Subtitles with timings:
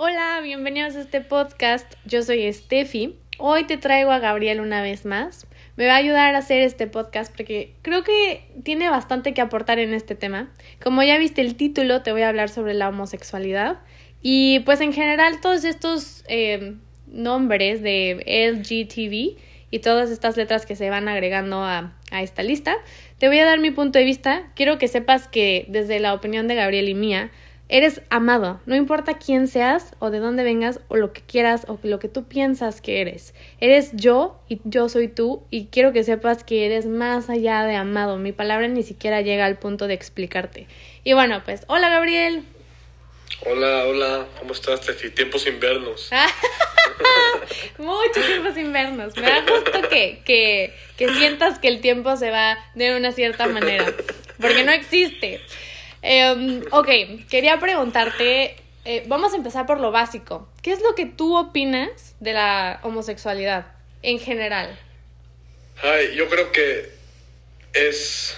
[0.00, 1.92] Hola, bienvenidos a este podcast.
[2.04, 3.16] Yo soy Steffi.
[3.36, 5.48] Hoy te traigo a Gabriel una vez más.
[5.74, 9.80] Me va a ayudar a hacer este podcast porque creo que tiene bastante que aportar
[9.80, 10.52] en este tema.
[10.80, 13.80] Como ya viste el título, te voy a hablar sobre la homosexualidad.
[14.22, 16.76] Y pues en general todos estos eh,
[17.08, 18.22] nombres de
[18.54, 19.36] LGTV
[19.72, 22.76] y todas estas letras que se van agregando a esta lista,
[23.18, 24.52] te voy a dar mi punto de vista.
[24.54, 27.32] Quiero que sepas que desde la opinión de Gabriel y mía,
[27.70, 31.78] Eres amado, no importa quién seas o de dónde vengas o lo que quieras o
[31.82, 33.34] lo que tú piensas que eres.
[33.60, 37.76] Eres yo y yo soy tú y quiero que sepas que eres más allá de
[37.76, 38.16] amado.
[38.16, 40.66] Mi palabra ni siquiera llega al punto de explicarte.
[41.04, 42.42] Y bueno, pues, hola Gabriel.
[43.44, 45.10] Hola, hola, ¿cómo estás, Tefi?
[45.10, 46.10] Tiempos invernos.
[47.78, 49.14] Mucho tiempo sin vernos.
[49.14, 53.46] Me da gusto que, que, que sientas que el tiempo se va de una cierta
[53.46, 53.84] manera,
[54.40, 55.42] porque no existe.
[56.10, 56.88] Eh, ok,
[57.28, 60.48] quería preguntarte, eh, vamos a empezar por lo básico.
[60.62, 63.66] ¿Qué es lo que tú opinas de la homosexualidad
[64.00, 64.80] en general?
[65.82, 66.88] Ay, yo creo que
[67.74, 68.34] es,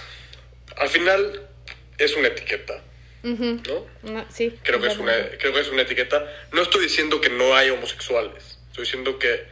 [0.75, 1.47] al final,
[1.97, 2.83] es una etiqueta.
[3.23, 4.25] ¿No?
[4.29, 4.53] sí.
[4.63, 6.29] Creo que, es una, creo que es una etiqueta.
[6.51, 8.59] No estoy diciendo que no hay homosexuales.
[8.67, 9.45] Estoy diciendo que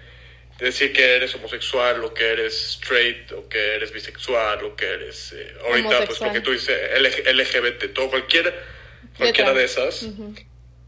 [0.65, 5.33] decir que eres homosexual o que eres straight o que eres bisexual o que eres
[5.33, 8.53] eh, ahorita pues lo que tú dices LGBT todo cualquier
[9.17, 10.03] cualquiera de esas.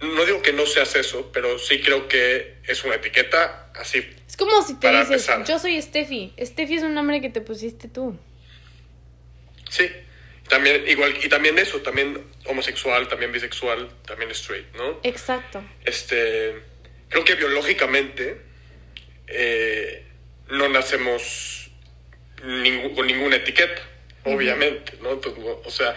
[0.01, 4.35] No digo que no seas eso pero sí creo que es una etiqueta así es
[4.35, 6.33] como si te dices yo soy Steffi.
[6.39, 8.17] Steffi es un nombre que te pusiste tú
[9.69, 9.89] sí
[10.49, 15.63] también igual y también eso también homosexual también bisexual también straight no exacto.
[15.85, 16.61] Este
[17.07, 18.50] creo que biológicamente
[19.33, 20.05] eh,
[20.49, 21.71] no nacemos
[22.95, 23.81] con ninguna etiqueta,
[24.25, 25.21] obviamente, ¿no?
[25.63, 25.95] o sea,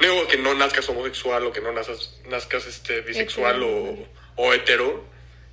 [0.00, 4.52] no digo que no nazcas homosexual o que no nazcas, nazcas este, bisexual o, o,
[4.52, 5.04] hetero,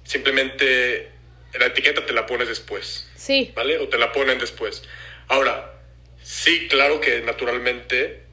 [0.04, 1.12] simplemente
[1.54, 3.10] la etiqueta te la pones después.
[3.16, 3.52] Sí.
[3.56, 3.78] ¿Vale?
[3.80, 4.84] O te la ponen después.
[5.28, 5.74] Ahora,
[6.22, 8.24] sí, claro que naturalmente,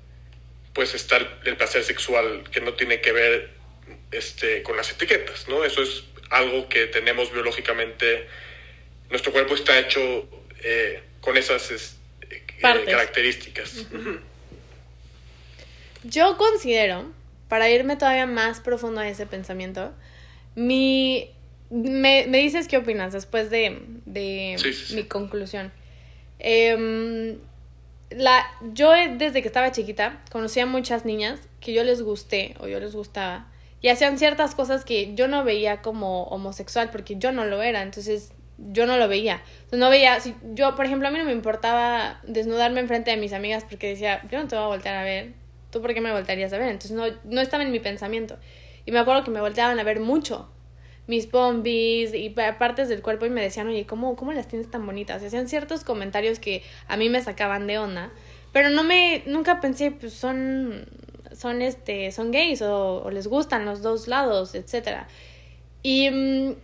[0.73, 3.51] pues está el, placer sexual que no tiene que ver
[4.11, 5.65] este, con las etiquetas, ¿no?
[5.65, 8.27] Eso es algo que tenemos biológicamente
[9.11, 10.01] nuestro cuerpo está hecho
[10.63, 13.87] eh, con esas eh, características.
[16.05, 17.13] Yo considero,
[17.49, 19.93] para irme todavía más profundo a ese pensamiento,
[20.55, 21.31] mi...
[21.73, 25.71] Me, dices qué opinas después de, mi conclusión.
[26.41, 27.39] Em,
[28.11, 32.67] la, yo desde que estaba chiquita conocía a muchas niñas que yo les gusté o
[32.67, 33.47] yo les gustaba
[33.83, 37.83] y hacían ciertas cosas que yo no veía como homosexual porque yo no lo era.
[37.83, 38.33] Entonces
[38.69, 39.43] yo no lo veía.
[39.73, 43.33] no veía, si yo, por ejemplo, a mí no me importaba desnudarme enfrente de mis
[43.33, 45.33] amigas porque decía, yo no te voy a voltear a ver,
[45.71, 46.69] ¿tú por qué me voltearías a ver?
[46.69, 48.39] Entonces no, no estaba en mi pensamiento.
[48.87, 50.49] Y me acuerdo que me volteaban a ver mucho
[51.07, 54.87] mis pompis y partes del cuerpo y me decían, oye, ¿cómo, cómo las tienes tan
[54.87, 55.23] bonitas?
[55.23, 58.13] Y hacían ciertos comentarios que a mí me sacaban de onda,
[58.53, 60.87] pero no me, nunca pensé, pues son,
[61.33, 65.09] son este, son gays o, o les gustan los dos lados, etcétera.
[65.83, 66.55] Y mm,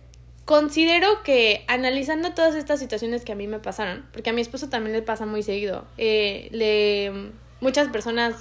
[0.47, 4.69] Considero que analizando todas estas situaciones que a mí me pasaron, porque a mi esposo
[4.69, 7.11] también le pasa muy seguido, eh, le,
[7.59, 8.33] muchas personas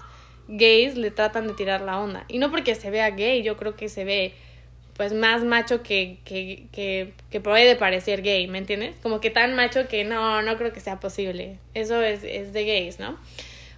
[0.47, 2.25] gays le tratan de tirar la onda.
[2.29, 4.35] Y no porque se vea gay, yo creo que se ve
[4.97, 8.95] pues más macho que, que, que, que puede parecer gay, ¿me entiendes?
[9.03, 11.59] Como que tan macho que no, no creo que sea posible.
[11.75, 13.19] Eso es, es de gays, ¿no?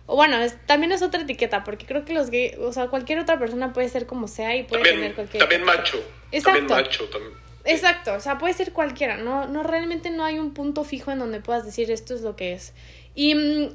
[0.05, 3.21] O bueno, es, también es otra etiqueta, porque creo que los gays, o sea, cualquier
[3.21, 5.41] otra persona puede ser como sea y puede tener cualquier...
[5.41, 5.97] También macho.
[6.31, 6.59] Exacto.
[6.59, 10.55] También macho, también Exacto, o sea, puede ser cualquiera, no, no realmente no hay un
[10.55, 12.73] punto fijo en donde puedas decir esto es lo que es.
[13.15, 13.69] Y mm,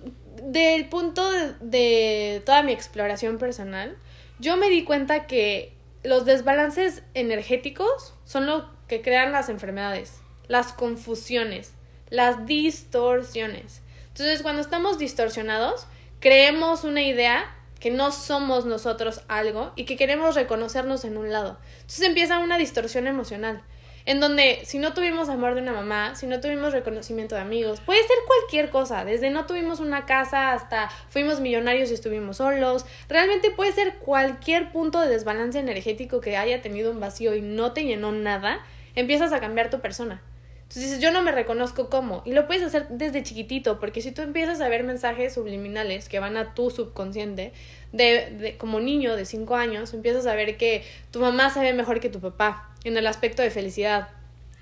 [0.52, 1.24] del punto
[1.62, 3.96] de, toda mi exploración personal,
[4.40, 10.16] yo me di cuenta que los desbalances energéticos son lo que crean las enfermedades,
[10.48, 11.74] las confusiones,
[12.10, 13.84] las distorsiones.
[14.08, 15.86] Entonces, cuando estamos distorsionados,
[16.20, 21.60] creemos una idea que no somos nosotros algo y que queremos reconocernos en un lado.
[21.76, 23.62] Entonces empieza una distorsión emocional
[24.06, 27.80] en donde si no tuvimos amor de una mamá, si no tuvimos reconocimiento de amigos,
[27.80, 32.86] puede ser cualquier cosa, desde no tuvimos una casa hasta fuimos millonarios y estuvimos solos,
[33.08, 37.72] realmente puede ser cualquier punto de desbalance energético que haya tenido un vacío y no
[37.72, 38.60] te llenó nada,
[38.96, 40.22] empiezas a cambiar tu persona.
[40.64, 42.24] Entonces dices, yo no me reconozco como.
[42.26, 46.20] Y lo puedes hacer desde chiquitito, porque si tú empiezas a ver mensajes subliminales que
[46.20, 47.54] van a tu subconsciente,
[47.92, 51.74] de, de como niño de 5 años, empiezas a ver que tu mamá se ve
[51.74, 54.10] mejor que tu papá en el aspecto de felicidad.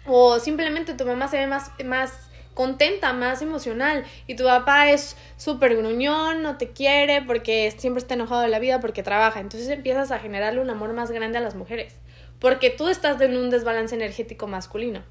[0.06, 2.12] O simplemente tu mamá se ve más, más
[2.53, 8.15] contenta, más emocional y tu papá es súper gruñón, no te quiere porque siempre está
[8.15, 9.39] enojado de la vida porque trabaja.
[9.39, 11.95] Entonces empiezas a generarle un amor más grande a las mujeres
[12.41, 15.03] porque tú estás en un desbalance energético masculino.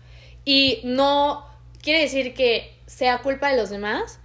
[0.45, 1.47] Y no
[1.81, 4.19] quiere decir que sea culpa de los demás,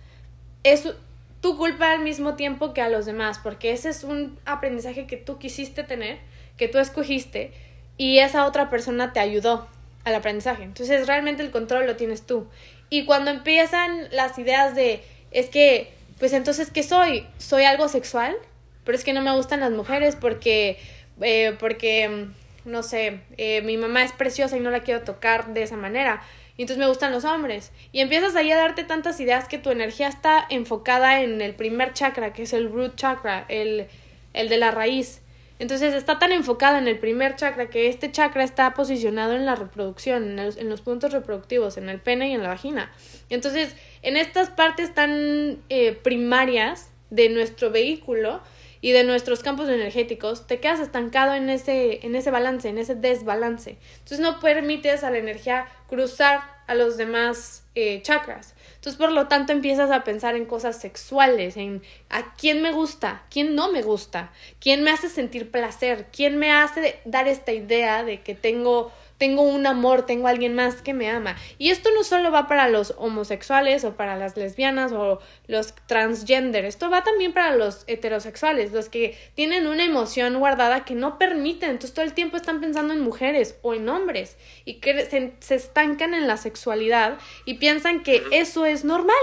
[0.63, 0.91] es
[1.39, 5.17] tu culpa al mismo tiempo que a los demás, porque ese es un aprendizaje que
[5.17, 6.17] tú quisiste tener,
[6.57, 7.53] que tú escogiste,
[7.97, 9.67] y esa otra persona te ayudó
[10.03, 10.63] al aprendizaje.
[10.63, 12.47] Entonces realmente el control lo tienes tú.
[12.89, 17.25] Y cuando empiezan las ideas de, es que, pues entonces, ¿qué soy?
[17.37, 18.35] ¿Soy algo sexual?
[18.83, 20.77] Pero es que no me gustan las mujeres porque,
[21.21, 22.27] eh, porque,
[22.63, 26.21] no sé, eh, mi mamá es preciosa y no la quiero tocar de esa manera.
[26.57, 27.71] Y entonces me gustan los hombres.
[27.91, 31.93] Y empiezas ahí a darte tantas ideas que tu energía está enfocada en el primer
[31.93, 33.87] chakra, que es el root chakra, el,
[34.33, 35.21] el de la raíz.
[35.57, 39.55] Entonces está tan enfocado en el primer chakra que este chakra está posicionado en la
[39.55, 42.91] reproducción, en, los puntos reproductivos, en el pene y en la vagina.
[43.29, 48.41] Entonces, en estas partes tan eh, primarias de nuestro vehículo
[48.81, 52.95] y de nuestros campos energéticos, te quedas estancado en ese, en ese balance, en ese
[52.95, 53.77] desbalance.
[53.93, 58.54] Entonces no permites a la energía cruzar a los demás eh, chakras.
[58.85, 63.23] Entonces, por lo tanto, empiezas a pensar en cosas sexuales, en a quién me gusta,
[63.31, 68.03] quién no me gusta, quién me hace sentir placer, quién me hace dar esta idea
[68.03, 71.35] de que tengo tengo un amor, tengo alguien más que me ama.
[71.57, 76.65] Y esto no solo va para los homosexuales o para las lesbianas o los transgender,
[76.65, 81.71] esto va también para los heterosexuales, los que tienen una emoción guardada que no permiten,
[81.71, 86.13] entonces todo el tiempo están pensando en mujeres o en hombres y que se, estancan
[86.13, 89.15] en la sexualidad y piensan que eso es normal.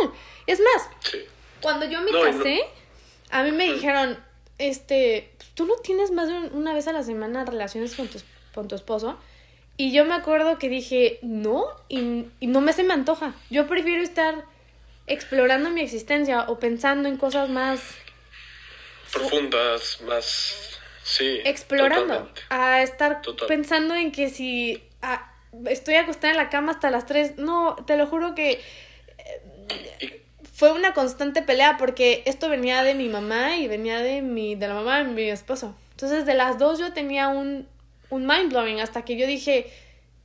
[0.46, 0.88] Es más,
[1.60, 2.60] cuando yo me casé,
[3.30, 4.18] a mí me dijeron,
[4.58, 8.18] este, tú no tienes más de una vez a la semana relaciones con tu,
[8.54, 9.18] con tu esposo.
[9.82, 13.34] Y yo me acuerdo que dije, no, y, no me se me antoja.
[13.50, 14.44] Yo prefiero estar
[15.08, 17.82] explorando mi existencia o pensando en cosas más
[19.12, 24.80] profundas, más sí, explorando, a estar pensando en que si
[25.66, 28.60] estoy acostada en la cama hasta las 3, no, te lo juro que
[29.18, 30.22] eh,
[30.54, 34.68] fue una constante pelea porque esto venía de mi mamá y venía de mi de
[34.68, 35.74] la mamá de mi esposo.
[35.90, 37.66] Entonces, de las dos yo tenía un
[38.12, 39.66] un mind blowing hasta que yo dije,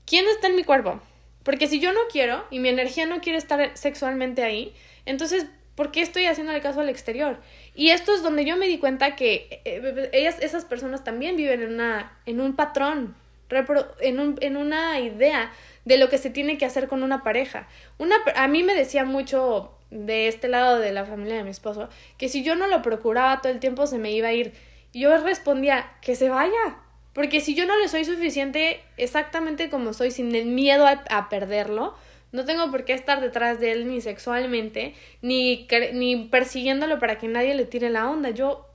[0.06, 1.00] ¿quién está en mi cuerpo?
[1.44, 4.74] Porque si yo no quiero y mi energía no quiere estar sexualmente ahí,
[5.06, 5.46] entonces,
[5.76, 7.40] ¿por qué estoy haciéndole caso al exterior?
[7.76, 11.62] Y esto es donde yo me di cuenta que eh, ellas, esas personas también viven
[11.62, 13.16] en, una, en un patrón,
[14.02, 15.54] en, un, en una idea
[15.86, 17.70] de lo que se tiene que hacer con una pareja.
[17.98, 21.88] Una, a mí me decía mucho de este lado de la familia de mi esposo
[22.18, 24.52] que si yo no lo procuraba todo el tiempo se me iba a ir.
[24.94, 26.78] Yo respondía, que se vaya,
[27.18, 31.96] porque si yo no le soy suficiente exactamente como soy, sin el miedo a, perderlo,
[32.32, 34.94] no tengo por qué estar detrás de él ni sexualmente,
[35.24, 38.30] ni, ni persiguiéndolo para que nadie le tire la onda.
[38.30, 38.68] Yo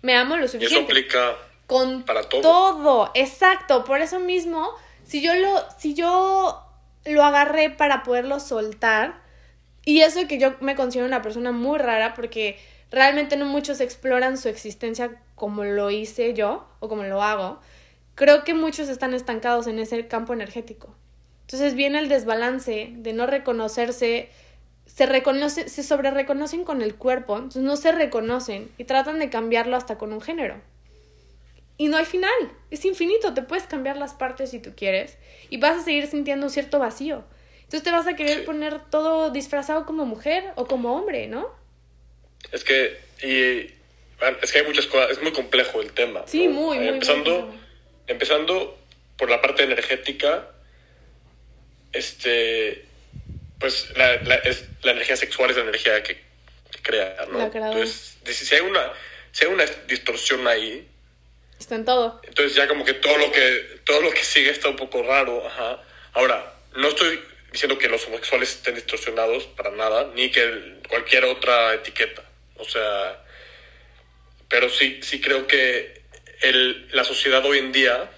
[0.00, 0.76] me amo lo suficiente.
[0.76, 2.40] Y eso aplica con para todo.
[2.40, 3.84] Todo, exacto.
[3.84, 4.70] Por eso mismo,
[5.04, 6.58] si yo lo, si yo
[7.04, 9.20] lo agarré para poderlo soltar,
[9.84, 12.58] y eso que yo me considero una persona muy rara porque
[12.90, 17.58] realmente no muchos exploran su existencia como lo hice yo o como lo hago,
[18.14, 20.94] creo que muchos están estancados en ese campo energético.
[21.40, 24.28] Entonces viene el desbalance de no reconocerse,
[24.86, 29.76] se reconoce, se sobre reconocen con el cuerpo, no se reconocen y tratan de cambiarlo
[29.76, 30.60] hasta con un género.
[31.76, 32.30] Y no hay final,
[32.70, 35.18] es infinito, te puedes cambiar las partes si tú quieres
[35.50, 37.24] y vas a seguir sintiendo un cierto vacío.
[37.62, 41.48] Entonces te vas a querer poner todo disfrazado como mujer o como hombre, ¿no?
[42.52, 43.81] Es que,
[44.40, 46.24] es que hay muchas cosas, es muy complejo el tema.
[46.26, 46.88] Sí, muy, muy.
[46.88, 47.54] Empezando,
[48.06, 48.78] empezando
[49.16, 50.48] por la parte energética,
[51.92, 52.84] este,
[53.58, 56.20] pues la, la, es, la energía sexual es la energía que,
[56.82, 57.40] crea, ¿no?
[57.40, 58.92] Entonces, si hay una,
[59.30, 60.88] si hay una distorsión ahí,
[61.58, 62.20] está en todo.
[62.24, 65.46] Entonces ya como que todo lo que todo lo que sigue está un poco raro,
[65.46, 65.80] ajá.
[66.14, 71.74] Ahora, no estoy diciendo que los homosexuales estén distorsionados para nada, ni que cualquier otra
[71.74, 72.24] etiqueta.
[72.56, 73.21] O sea,
[74.52, 76.02] pero sí, sí creo que
[76.42, 78.10] el, la sociedad hoy en día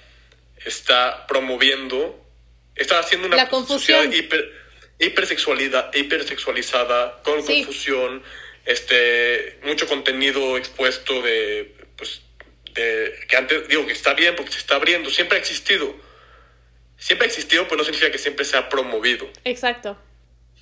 [0.64, 2.26] está promoviendo,
[2.74, 4.12] está haciendo una la confusión.
[4.12, 4.52] hiper,
[4.98, 8.20] hipersexualizada, con confusión,
[8.64, 12.22] este, mucho contenido expuesto de, pues,
[12.74, 15.94] de, que antes, digo que está bien porque se está abriendo, siempre ha existido.
[16.98, 19.30] Siempre ha existido, pero no significa que siempre se ha promovido.
[19.44, 19.96] Exacto.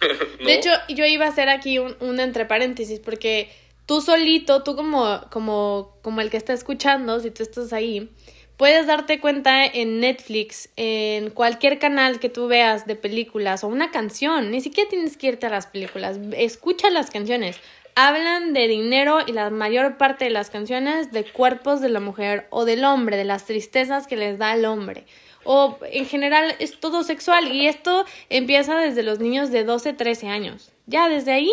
[0.45, 3.62] De hecho, yo iba a hacer aquí un, un entre paréntesis, porque
[3.93, 8.09] tú solito, tú como, como, como el que está escuchando, si tú estás ahí,
[8.57, 13.91] puedes darte cuenta en Netflix, en cualquier canal que tú veas de películas o una
[13.91, 17.61] canción, ni siquiera tienes que irte a las películas, escucha las canciones.
[17.95, 22.47] hablan de dinero y la mayor parte de las canciones de cuerpos de la mujer
[22.49, 25.05] o del hombre, de las tristezas que les da el hombre.
[25.45, 30.29] O en general es todo sexual y esto empieza desde los niños de 12, 13
[30.29, 30.73] años.
[30.87, 31.53] Ya desde ahí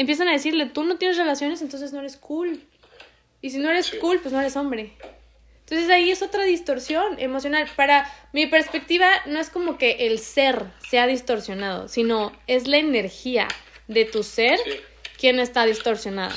[0.00, 2.60] empiezan a decirle, tú no tienes relaciones, entonces no eres cool.
[3.42, 4.92] Y si no eres cool, pues no eres hombre.
[5.60, 7.68] Entonces ahí es otra distorsión emocional.
[7.76, 13.48] Para mi perspectiva, no es como que el ser sea distorsionado, sino es la energía
[13.86, 14.58] de tu ser
[15.18, 16.34] quien está distorsionada.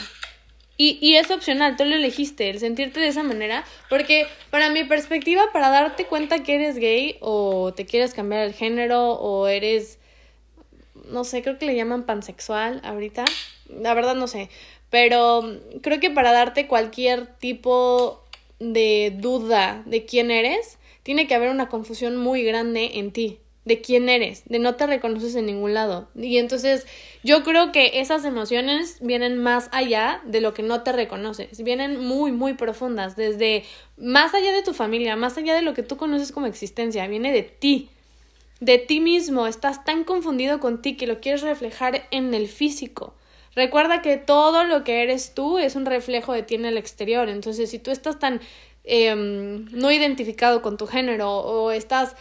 [0.76, 4.84] Y, y es opcional, tú lo elegiste, el sentirte de esa manera, porque para mi
[4.84, 10.00] perspectiva, para darte cuenta que eres gay o te quieres cambiar el género o eres,
[11.12, 13.26] no sé, creo que le llaman pansexual ahorita,
[13.70, 14.50] la verdad no sé,
[14.90, 15.44] pero
[15.82, 18.24] creo que para darte cualquier tipo
[18.60, 23.82] de duda de quién eres, tiene que haber una confusión muy grande en ti, de
[23.82, 26.10] quién eres, de no te reconoces en ningún lado.
[26.16, 26.86] Y entonces
[27.24, 32.00] yo creo que esas emociones vienen más allá de lo que no te reconoces, vienen
[32.00, 33.64] muy, muy profundas, desde
[33.98, 37.32] más allá de tu familia, más allá de lo que tú conoces como existencia, viene
[37.32, 37.90] de ti,
[38.62, 43.16] de ti mismo, estás tan confundido con ti que lo quieres reflejar en el físico.
[43.56, 47.28] Recuerda que todo lo que eres tú es un reflejo de ti en el exterior,
[47.28, 48.40] entonces si tú estás tan
[48.84, 52.16] em, no identificado con tu género o estás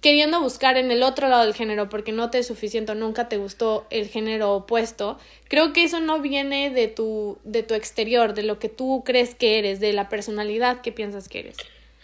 [0.00, 3.28] queriendo buscar en el otro lado del género porque no te es suficiente o nunca
[3.28, 5.16] te gustó el género opuesto,
[5.48, 9.36] creo que eso no viene de tu, de tu exterior, de lo que tú crees
[9.36, 11.56] que eres, de la personalidad que piensas que eres.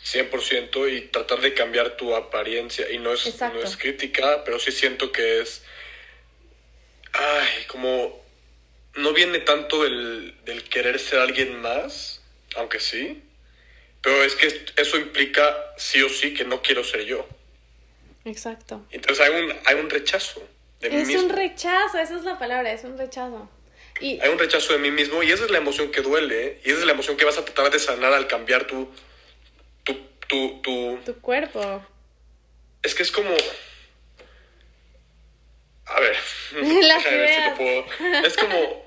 [0.04, 4.70] 100% y tratar de cambiar tu apariencia y no es, no es crítica, pero sí
[4.70, 5.62] siento que es,
[7.12, 8.23] ay, como
[8.96, 12.20] no viene tanto del, del querer ser alguien más,
[12.56, 13.23] aunque sí,
[14.02, 17.26] pero es que eso implica sí o sí que no quiero ser yo.
[18.26, 18.84] Exacto.
[18.90, 20.46] Entonces hay un, hay un rechazo
[20.80, 21.14] de mí mismo.
[21.14, 23.49] Es un rechazo, esa es la palabra, es un rechazo.
[24.00, 24.20] Y...
[24.20, 26.80] Hay un rechazo de mí mismo y esa es la emoción que duele y esa
[26.80, 28.90] es la emoción que vas a tratar de sanar al cambiar tu...
[30.28, 31.21] Tu, tu, tu...
[31.21, 31.85] cuerpo.
[32.83, 33.31] Es que es como...
[35.87, 36.16] A ver,
[36.87, 37.57] Las ideas.
[37.57, 37.85] puedo...
[38.25, 38.85] Es como...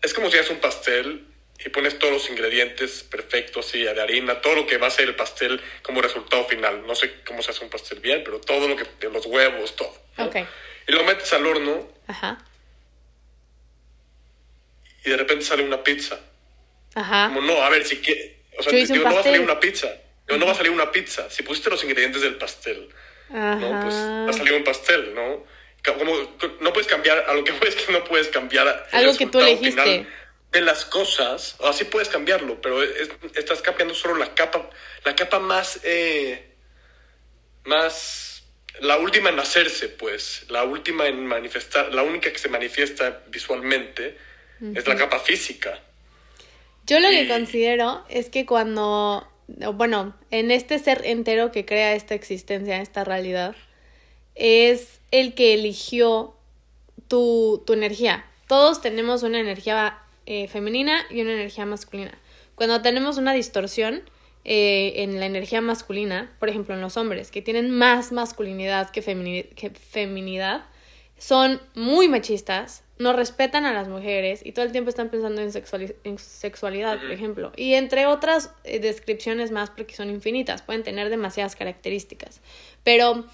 [0.00, 1.26] Es como si haces un pastel
[1.64, 5.08] y pones todos los ingredientes perfectos, así, de harina, todo lo que va a ser
[5.08, 6.86] el pastel como resultado final.
[6.86, 9.92] No sé cómo se hace un pastel bien, pero todo lo que, los huevos, todo.
[10.86, 11.88] Y lo metes al horno.
[12.06, 12.38] Ajá.
[15.04, 16.18] Y de repente sale una pizza.
[16.94, 17.28] Ajá.
[17.28, 18.00] Como, no, a ver, si.
[18.56, 19.88] O sea, no va a salir una pizza.
[20.28, 21.30] No, no va a salir una pizza.
[21.30, 22.88] Si pusiste los ingredientes del pastel,
[23.30, 23.56] Ajá.
[23.56, 23.80] ¿no?
[23.82, 25.44] Pues va a salir un pastel, ¿no?
[25.84, 26.12] Como,
[26.60, 28.88] no puedes cambiar, a lo que puedes que no puedes cambiar.
[28.92, 30.06] Algo que tú elegiste
[30.52, 34.70] de las cosas, o así puedes cambiarlo, pero estás cambiando solo la capa,
[35.04, 36.54] la capa más, eh,
[37.64, 38.44] más,
[38.80, 44.16] la última en hacerse, pues, la última en manifestar, la única que se manifiesta visualmente
[44.74, 45.78] es la capa física.
[46.84, 49.30] Yo lo que considero es que cuando,
[49.74, 53.56] bueno, en este ser entero que crea esta existencia, esta realidad,
[54.34, 56.34] es el que eligió
[57.08, 58.24] tu, tu energía.
[58.46, 62.18] Todos tenemos una energía eh, femenina y una energía masculina.
[62.54, 64.02] Cuando tenemos una distorsión
[64.44, 69.00] eh, en la energía masculina, por ejemplo en los hombres, que tienen más masculinidad que,
[69.54, 70.66] que feminidad,
[71.18, 75.50] son muy machistas, no respetan a las mujeres y todo el tiempo están pensando en,
[76.04, 77.52] en sexualidad, por ejemplo.
[77.56, 82.40] Y entre otras eh, descripciones más, porque son infinitas, pueden tener demasiadas características.
[82.82, 83.24] Pero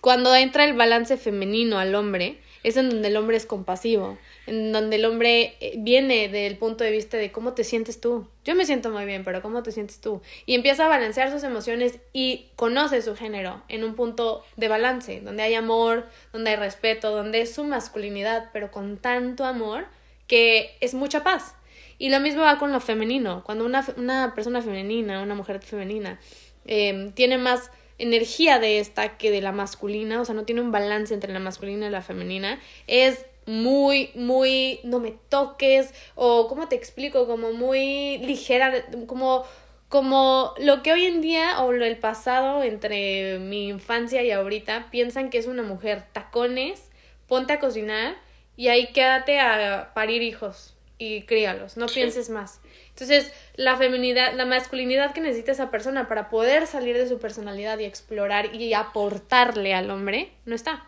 [0.00, 4.72] cuando entra el balance femenino al hombre, es en donde el hombre es compasivo, en
[4.72, 8.26] donde el hombre eh, viene del punto de vista de cómo te sientes tú.
[8.44, 10.22] Yo me siento muy bien, pero ¿cómo te sientes tú?
[10.46, 15.20] Y empieza a balancear sus emociones y conoce su género en un punto de balance,
[15.20, 19.86] donde hay amor, donde hay respeto, donde es su masculinidad, pero con tanto amor
[20.26, 21.54] que es mucha paz.
[21.98, 23.42] Y lo mismo va con lo femenino.
[23.44, 26.18] Cuando una, una persona femenina, una mujer femenina,
[26.64, 30.70] eh, tiene más energía de esta que de la masculina, o sea, no tiene un
[30.70, 36.68] balance entre la masculina y la femenina, es muy, muy, no me toques, o cómo
[36.68, 39.44] te explico, como muy ligera, como,
[39.88, 45.30] como lo que hoy en día o el pasado entre mi infancia y ahorita piensan
[45.30, 46.90] que es una mujer, tacones,
[47.26, 48.16] ponte a cocinar
[48.56, 52.60] y ahí quédate a parir hijos y críalos, no pienses más.
[52.90, 57.78] Entonces, la feminidad, la masculinidad que necesita esa persona para poder salir de su personalidad
[57.78, 60.84] y explorar y aportarle al hombre, no está.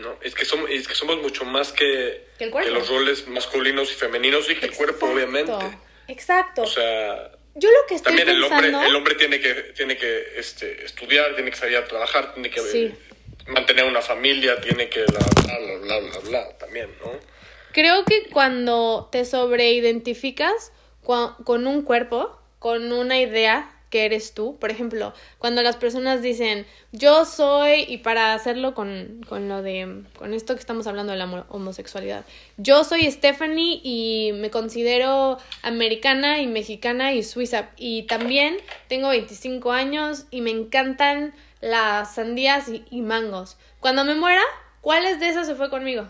[0.00, 4.48] No, es que somos, es que somos mucho más que, los roles masculinos y femeninos
[4.50, 5.52] y que el cuerpo, obviamente.
[6.08, 6.62] Exacto.
[6.62, 10.34] O sea, yo lo que estoy también el hombre, el hombre tiene que, tiene que
[10.36, 12.94] este, estudiar, tiene que salir a trabajar, tiene que
[13.48, 17.12] mantener una familia, tiene que bla, bla, bla, bla, bla, también, ¿no?
[17.72, 24.56] Creo que cuando te sobreidentificas con un cuerpo, con una idea que eres tú.
[24.58, 30.02] Por ejemplo, cuando las personas dicen yo soy, y para hacerlo con, con lo de,
[30.16, 32.24] con esto que estamos hablando de la homosexualidad,
[32.56, 37.70] yo soy Stephanie y me considero americana y mexicana y suiza.
[37.76, 38.56] Y también
[38.88, 43.56] tengo 25 años y me encantan las sandías y, y mangos.
[43.80, 44.42] Cuando me muera,
[44.80, 46.08] ¿cuáles de esas se fue conmigo?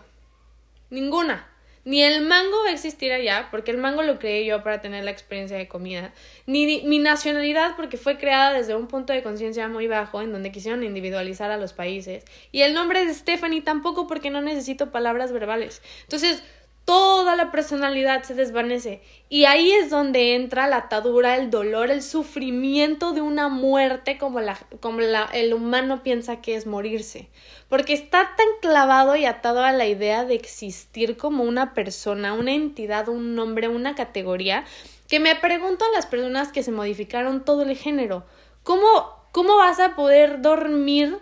[0.89, 1.48] Ninguna.
[1.89, 5.03] Ni el mango va a existir allá, porque el mango lo creé yo para tener
[5.03, 6.13] la experiencia de comida.
[6.45, 10.51] Ni mi nacionalidad, porque fue creada desde un punto de conciencia muy bajo, en donde
[10.51, 12.25] quisieron individualizar a los países.
[12.51, 15.81] Y el nombre de Stephanie tampoco, porque no necesito palabras verbales.
[16.03, 16.43] Entonces,
[16.89, 19.03] toda la personalidad se desvanece.
[19.29, 24.41] Y ahí es donde entra la atadura, el dolor, el sufrimiento de una muerte como,
[24.41, 27.29] la, como la, el humano piensa que es morirse.
[27.67, 32.53] Porque está tan clavado y atado a la idea de existir como una persona, una
[32.53, 34.65] entidad, un nombre, una categoría,
[35.07, 38.25] que me pregunto a las personas que se modificaron todo el género,
[38.63, 41.19] ¿cómo, cómo vas a poder dormir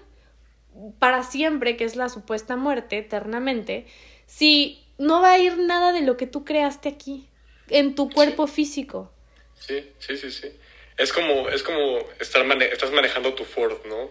[0.97, 3.85] para siempre, que es la supuesta muerte, eternamente,
[4.27, 7.27] si no va a ir nada de lo que tú creaste aquí,
[7.69, 9.11] en tu cuerpo físico.
[9.59, 10.51] Sí, sí, sí, sí.
[10.97, 14.09] Es como, es como estar estás manejando tu Ford, ¿no?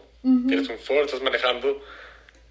[0.48, 1.80] Tienes un Ford, estás manejando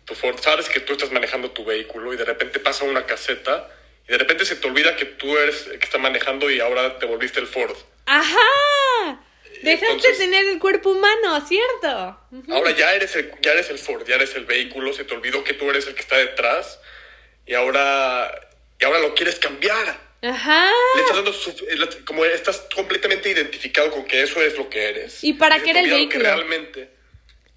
[0.05, 3.69] tu Ford, sabes que tú estás manejando tu vehículo y de repente pasa una caseta
[4.07, 6.99] y de repente se te olvida que tú eres el que está manejando y ahora
[6.99, 7.75] te volviste el Ford.
[8.05, 9.19] ¡Ajá!
[9.61, 12.19] Dejaste de tener el cuerpo humano, ¿cierto?
[12.49, 15.43] Ahora ya eres, el, ya eres el Ford, ya eres el vehículo, se te olvidó
[15.43, 16.79] que tú eres el que está detrás
[17.45, 18.49] y ahora,
[18.79, 20.05] y ahora lo quieres cambiar.
[20.21, 20.71] Ajá.
[20.95, 25.23] Le estás dando como estás completamente identificado con que eso es lo que eres.
[25.23, 26.23] ¿Y para qué era el vehículo?
[26.23, 26.94] realmente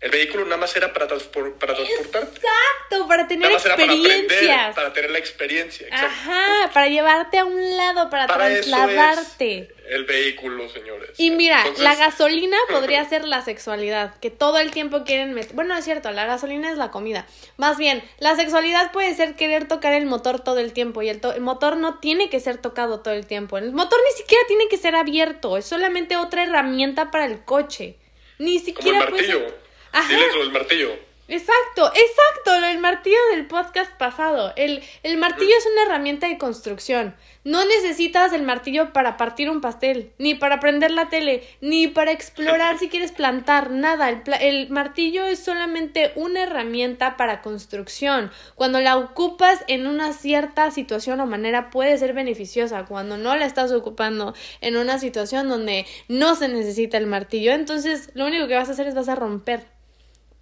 [0.00, 2.40] el vehículo nada más era para, para transportarte.
[2.40, 4.74] Exacto, para tener experiencias.
[4.76, 5.88] para, tener la experiencia.
[5.90, 9.74] Ajá, para llevarte a un lado, para, trasladarte.
[9.88, 11.10] el vehículo, señores.
[11.18, 15.56] Y mira, la gasolina podría ser la sexualidad, que todo el tiempo quieren meter.
[15.56, 17.26] Bueno, es cierto, la gasolina es la comida.
[17.56, 21.20] Más bien, la sexualidad puede ser querer tocar el motor todo el tiempo y el,
[21.34, 23.58] el motor no tiene que ser tocado todo el tiempo.
[23.58, 27.96] El motor ni siquiera tiene que ser abierto, es solamente otra herramienta para el coche.
[28.38, 29.67] Ni siquiera Como el martillo.
[30.08, 31.08] Diles lo del martillo.
[31.30, 34.54] Exacto, exacto, del martillo del podcast pasado.
[34.56, 37.14] El, el martillo es una herramienta de construcción.
[37.44, 42.12] No necesitas el martillo para partir un pastel, ni para prender la tele, ni para
[42.12, 44.08] explorar si quieres plantar, nada.
[44.08, 48.30] El, el, martillo es solamente una herramienta para construcción.
[48.54, 52.86] Cuando la ocupas en una cierta situación o manera puede ser beneficiosa.
[52.86, 58.10] Cuando no la estás ocupando en una situación donde no se necesita el martillo, entonces
[58.14, 59.77] lo único que vas a hacer es vas a romper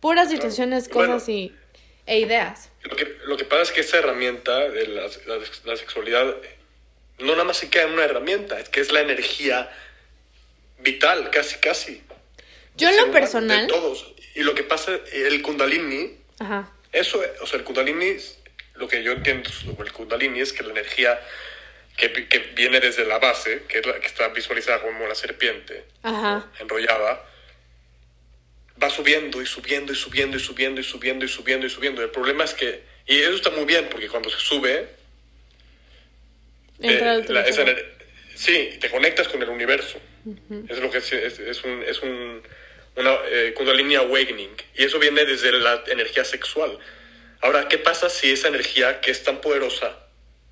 [0.07, 1.53] puras situaciones, cosas y,
[2.07, 2.71] e ideas.
[2.85, 5.11] Lo que, lo que pasa es que esta herramienta de la,
[5.65, 6.37] la, sexualidad
[7.19, 9.69] no nada más se queda en una herramienta, es que es la energía
[10.79, 12.05] vital, casi, casi.
[12.77, 13.67] Yo en lo personal...
[13.67, 14.15] De todos.
[14.37, 16.71] Y lo que pasa, el kundalini, Ajá.
[16.93, 18.17] eso, o sea, el kundalini,
[18.77, 21.21] lo que yo entiendo sobre el kundalini es que la energía
[21.97, 25.85] que, que viene desde la base, que, es la, que está visualizada como la serpiente,
[26.05, 26.49] Ajá.
[26.61, 27.25] enrollada,
[28.83, 32.03] va subiendo y subiendo y subiendo y subiendo y subiendo y subiendo y subiendo.
[32.03, 34.89] El problema es que, y eso está muy bien, porque cuando se sube,
[36.81, 37.95] eh,
[38.35, 39.99] sí, te conectas con el universo.
[40.69, 42.43] Es lo que es, es, un, es un,
[42.97, 44.55] una eh, Kundalini Awakening.
[44.75, 46.79] Y eso viene desde la energía sexual.
[47.41, 49.97] Ahora, ¿qué pasa si esa energía que es tan poderosa,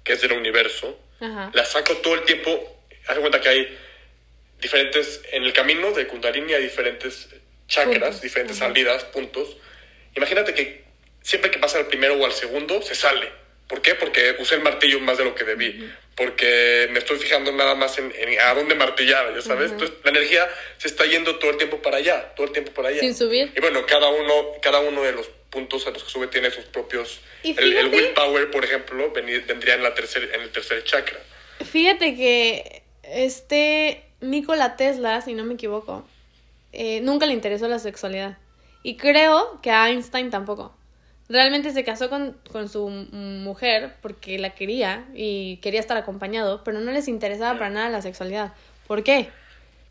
[0.05, 0.99] que es del universo,
[1.53, 2.85] la saco todo el tiempo?
[3.07, 3.79] Haz cuenta que hay
[4.61, 7.29] diferentes, en el camino de Kundalini hay diferentes
[7.69, 9.57] chakras, diferentes salidas, puntos.
[10.15, 10.85] Imagínate que
[11.23, 13.31] siempre que pasa al primero o al segundo, se sale.
[13.67, 13.95] ¿Por qué?
[13.95, 15.91] Porque usé el martillo más de lo que debí.
[16.15, 19.73] Porque me estoy fijando nada más en, a dónde martillar, ¿ya sabes?
[19.73, 20.49] Entonces, la energía
[20.79, 23.01] se está yendo todo el tiempo para allá, todo el tiempo para allá.
[23.01, 23.53] Sin subir.
[23.57, 26.67] Y bueno, cada uno, cada uno de los puntos a los que sube tiene sus
[26.67, 27.21] propios...
[27.43, 31.19] el, el, willpower, por ejemplo, vendría en, la tercer, en el tercer chakra.
[31.65, 36.07] Fíjate que este Nikola Tesla, si no me equivoco,
[36.75, 38.39] eh, nunca le interesó la sexualidad.
[38.83, 40.75] Y creo que a Einstein tampoco.
[41.29, 46.81] Realmente se casó con, con, su mujer porque la quería y quería estar acompañado, pero
[46.81, 48.53] no les interesaba para nada la sexualidad.
[48.87, 49.31] ¿Por qué?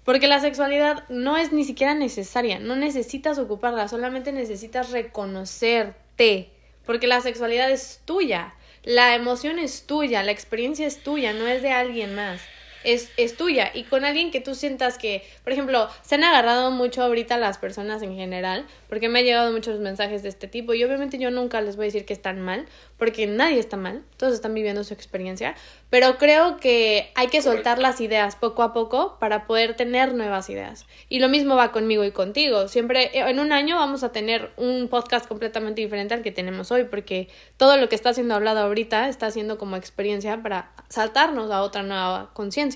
[0.03, 6.49] Porque la sexualidad no es ni siquiera necesaria, no necesitas ocuparla, solamente necesitas reconocerte,
[6.85, 11.61] porque la sexualidad es tuya, la emoción es tuya, la experiencia es tuya, no es
[11.61, 12.41] de alguien más.
[12.83, 13.71] Es, es tuya.
[13.73, 17.57] Y con alguien que tú sientas que, por ejemplo, se han agarrado mucho ahorita las
[17.57, 21.31] personas en general, porque me han llegado muchos mensajes de este tipo, y obviamente yo
[21.31, 22.65] nunca les voy a decir que están mal,
[22.97, 25.55] porque nadie está mal, todos están viviendo su experiencia,
[25.89, 30.49] pero creo que hay que soltar las ideas poco a poco para poder tener nuevas
[30.49, 30.85] ideas.
[31.09, 32.67] Y lo mismo va conmigo y contigo.
[32.67, 36.85] Siempre en un año vamos a tener un podcast completamente diferente al que tenemos hoy,
[36.85, 41.61] porque todo lo que está siendo hablado ahorita está siendo como experiencia para saltarnos a
[41.61, 42.72] otra nueva conciencia.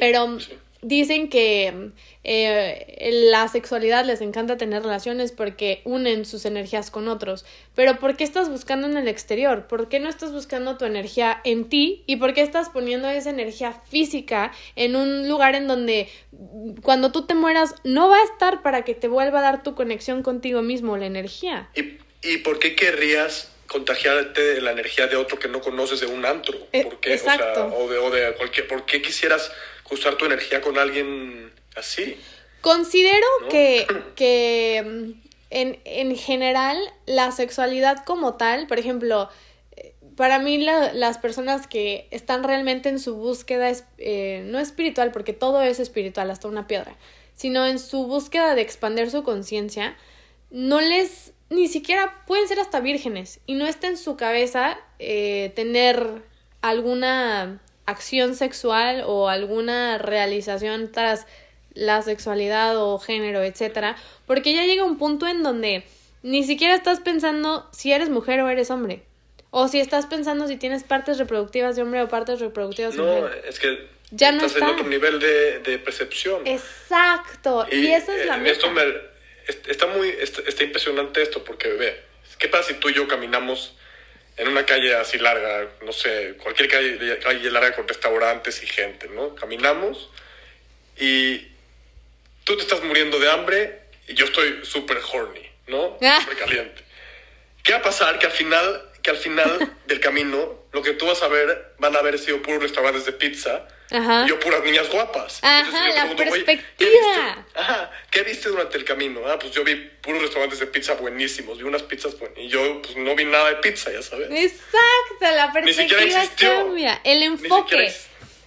[0.00, 0.38] Pero
[0.84, 1.90] dicen que
[2.24, 7.44] eh, la sexualidad les encanta tener relaciones porque unen sus energías con otros.
[7.74, 9.66] Pero ¿por qué estás buscando en el exterior?
[9.66, 12.04] ¿Por qué no estás buscando tu energía en ti?
[12.06, 16.08] ¿Y por qué estás poniendo esa energía física en un lugar en donde
[16.82, 19.74] cuando tú te mueras no va a estar para que te vuelva a dar tu
[19.74, 21.70] conexión contigo mismo, la energía?
[21.74, 26.06] ¿Y, y por qué querrías contagiarte de la energía de otro que no conoces de
[26.06, 26.56] un antro?
[26.72, 27.20] Eh, ¿Por qué?
[27.76, 28.66] O, de, o de cualquier...
[28.66, 29.50] ¿Por qué quisieras
[29.94, 32.16] usar tu energía con alguien así.
[32.60, 39.28] Considero que, que mm, en, en, general la sexualidad como tal, por ejemplo,
[39.76, 45.32] eh, para mí las personas que están realmente en su búsqueda, eh, no espiritual, porque
[45.32, 46.96] todo es espiritual, hasta una piedra,
[47.34, 49.96] sino en su búsqueda de expandir su conciencia,
[50.50, 55.52] no les, ni siquiera pueden ser hasta vírgenes y no está en su cabeza eh,
[55.54, 56.22] tener
[56.60, 61.26] alguna acción sexual o alguna realización tras
[61.74, 65.84] la sexualidad o género, etcétera, porque ya llega un punto en donde
[66.22, 69.02] ni siquiera estás pensando si eres mujer o eres hombre.
[69.50, 73.22] O si estás pensando si tienes partes reproductivas de hombre o partes reproductivas de mujer.
[73.22, 76.44] No, es que ya no estás en otro nivel de, percepción.
[76.44, 77.66] Exacto.
[77.70, 78.52] Y, esa es la meta.
[78.52, 78.70] Esto
[79.46, 82.02] está muy está, impresionante esto porque ve,
[82.38, 83.74] ¿qué pasa si tú y yo caminamos
[84.36, 89.08] en una calle así larga, no sé, cualquier calle, calle larga con restaurantes y gente,
[89.08, 89.34] ¿no?
[89.34, 90.10] Caminamos
[90.96, 91.46] y
[92.44, 95.98] tú te estás muriendo de hambre y yo estoy súper horny, ¿no?
[96.02, 96.20] Ah.
[96.20, 96.82] Súper caliente.
[97.62, 98.18] ¿Qué va a pasar?
[98.18, 101.94] Que al final, que al final del camino, lo que tú vas a ver van
[101.96, 105.40] a haber sido puros restaurantes de pizza y yo puras niñas guapas.
[105.42, 107.46] Ajá, la perspectiva.
[107.54, 109.20] Ajá, ¿qué viste durante el camino?
[109.26, 112.82] Ah, pues yo vi puros restaurantes de pizza buenísimos, vi unas pizzas buenas y yo
[112.82, 114.28] pues no vi nada de pizza, ya sabes.
[114.30, 117.94] Exacto, la perspectiva cambia, el enfoque.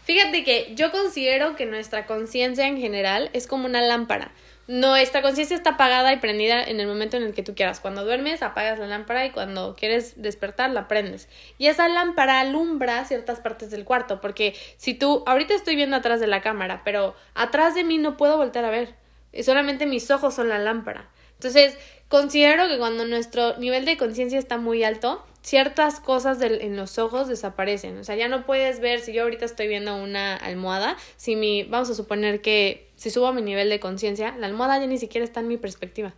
[0.06, 4.32] Fíjate que yo considero que nuestra conciencia en general es como una lámpara.
[4.68, 7.80] Nuestra conciencia está apagada y prendida en el momento en el que tú quieras.
[7.80, 11.30] Cuando duermes, apagas la lámpara y cuando quieres despertar, la prendes.
[11.58, 16.20] Y esa lámpara alumbra ciertas partes del cuarto, porque si tú, ahorita estoy viendo atrás
[16.20, 18.96] de la cámara, pero atrás de mí no puedo volver a ver.
[19.42, 21.10] Solamente mis ojos son la lámpara.
[21.36, 21.78] Entonces,
[22.10, 27.30] considero que cuando nuestro nivel de conciencia está muy alto, ciertas cosas en los ojos
[27.30, 27.98] desaparecen.
[28.00, 31.64] O sea, ya no puedes ver, si yo ahorita estoy viendo una almohada, si mi,
[31.64, 35.24] vamos a suponer que si subo mi nivel de conciencia, la almohada ya ni siquiera
[35.24, 36.14] está en mi perspectiva.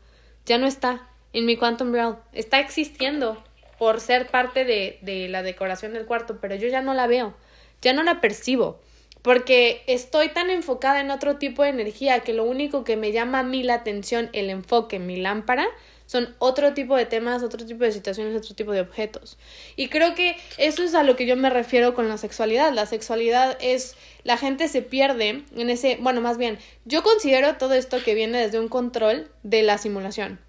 [0.48, 2.16] Ya no está en mi quantum realm.
[2.34, 3.42] Está existiendo
[3.78, 7.36] por ser parte de, de la decoración del cuarto, pero yo ya no la veo,
[7.82, 8.80] ya no la percibo
[9.22, 13.40] porque estoy tan enfocada en otro tipo de energía que lo único que me llama
[13.40, 15.68] a mí la atención, el enfoque, mi lámpara,
[16.06, 19.38] son otro tipo de temas, otro tipo de situaciones, otro tipo de objetos.
[19.76, 22.74] Y creo que eso es a lo que yo me refiero con la sexualidad.
[22.74, 27.74] La sexualidad es, la gente se pierde en ese, bueno, más bien, yo considero todo
[27.74, 30.40] esto que viene desde un control de la simulación.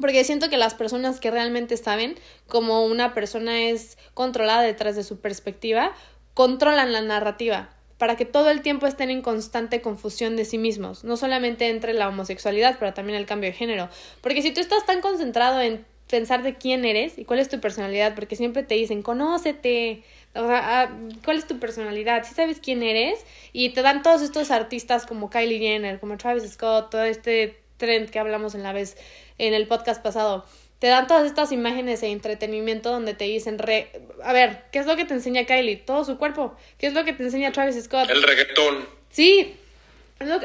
[0.00, 2.16] Porque siento que las personas que realmente saben
[2.48, 5.92] cómo una persona es controlada detrás de su perspectiva,
[6.34, 11.04] controlan la narrativa para que todo el tiempo estén en constante confusión de sí mismos,
[11.04, 13.88] no solamente entre la homosexualidad, pero también el cambio de género.
[14.22, 17.60] Porque si tú estás tan concentrado en pensar de quién eres y cuál es tu
[17.60, 20.02] personalidad, porque siempre te dicen, conócete,
[20.34, 20.90] o sea, ah,
[21.24, 22.24] ¿cuál es tu personalidad?
[22.24, 23.20] Si sabes quién eres
[23.52, 28.10] y te dan todos estos artistas como Kylie Jenner, como Travis Scott, todo este trend
[28.10, 28.96] que hablamos en la vez
[29.38, 30.46] en el podcast pasado
[30.82, 33.88] te dan todas estas imágenes de entretenimiento donde te dicen, re...
[34.24, 35.76] a ver, ¿qué es lo que te enseña Kylie?
[35.76, 36.56] Todo su cuerpo.
[36.76, 38.10] ¿Qué es lo que te enseña Travis Scott?
[38.10, 38.88] El reggaetón.
[39.08, 39.54] Sí.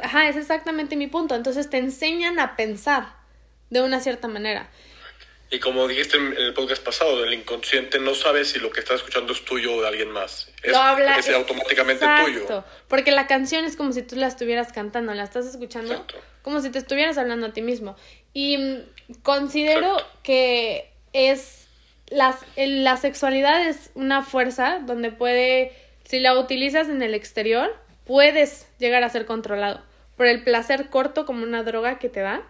[0.03, 1.33] Ajá, es exactamente mi punto.
[1.33, 3.15] Entonces te enseñan a pensar
[3.71, 4.69] de una cierta manera.
[5.49, 8.95] Y como dijiste en el podcast pasado, el inconsciente no sabe si lo que está
[8.95, 10.51] escuchando es tuyo o de alguien más.
[10.61, 12.65] Es, lo habla, es automáticamente tuyo.
[12.89, 16.05] Porque la canción es como si tú la estuvieras cantando, la estás escuchando
[16.41, 17.95] como si te estuvieras hablando a ti mismo.
[18.33, 21.67] Y mm, considero que es
[22.07, 25.71] la, la sexualidad es una fuerza donde puede,
[26.03, 27.73] si la utilizas en el exterior,
[28.05, 29.81] puedes llegar a ser controlado
[30.17, 32.43] por el placer corto como una droga que te da.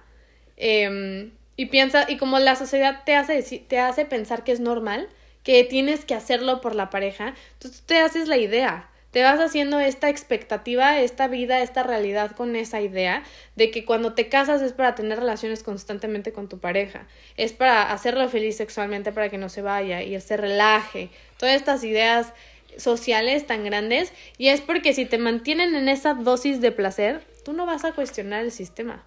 [0.55, 5.09] Eh, y piensa, y como la sociedad te hace, te hace pensar que es normal,
[5.43, 9.79] que tienes que hacerlo por la pareja, entonces te haces la idea te vas haciendo
[9.79, 13.23] esta expectativa, esta vida, esta realidad con esa idea
[13.55, 17.91] de que cuando te casas es para tener relaciones constantemente con tu pareja, es para
[17.91, 22.33] hacerlo feliz sexualmente para que no se vaya y él se relaje, todas estas ideas
[22.77, 27.53] sociales tan grandes y es porque si te mantienen en esa dosis de placer, tú
[27.53, 29.03] no vas a cuestionar el sistema,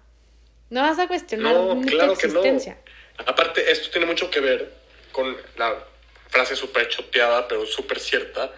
[0.71, 2.77] no vas a cuestionar tu existencia.
[3.27, 4.73] Aparte, esto tiene mucho que ver
[5.11, 5.75] con la
[6.29, 8.51] frase súper choteada, pero súper cierta,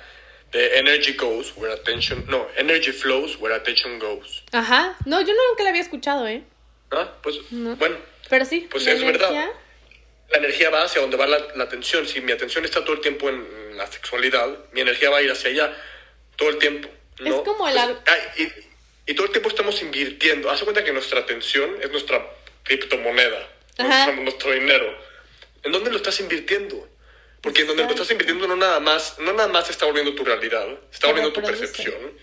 [0.51, 4.43] de energy goes where attention, no, energy flows where attention goes.
[4.51, 6.43] Ajá, no, yo nunca la había escuchado, ¿eh?
[6.91, 7.97] Ah, pues, bueno.
[8.29, 9.31] Pero sí, pues es verdad.
[10.29, 12.07] La energía va hacia donde va la, atención.
[12.07, 15.31] Si mi atención está todo el tiempo en la sexualidad, mi energía va a ir
[15.31, 15.75] hacia allá
[16.35, 16.89] todo el tiempo.
[17.19, 17.35] ¿no?
[17.35, 17.75] Es como el...
[17.75, 18.72] Pues, y,
[19.13, 20.49] todo el tiempo estamos invirtiendo.
[20.49, 22.25] Haz cuenta que nuestra atención es nuestra
[22.63, 23.49] criptomoneda,
[24.21, 24.97] nuestro dinero.
[25.63, 26.89] ¿En dónde lo estás invirtiendo?
[27.41, 30.23] Porque en donde lo estás invirtiendo no nada más, no nada más está volviendo tu
[30.23, 32.17] realidad, está volviendo tu percepción,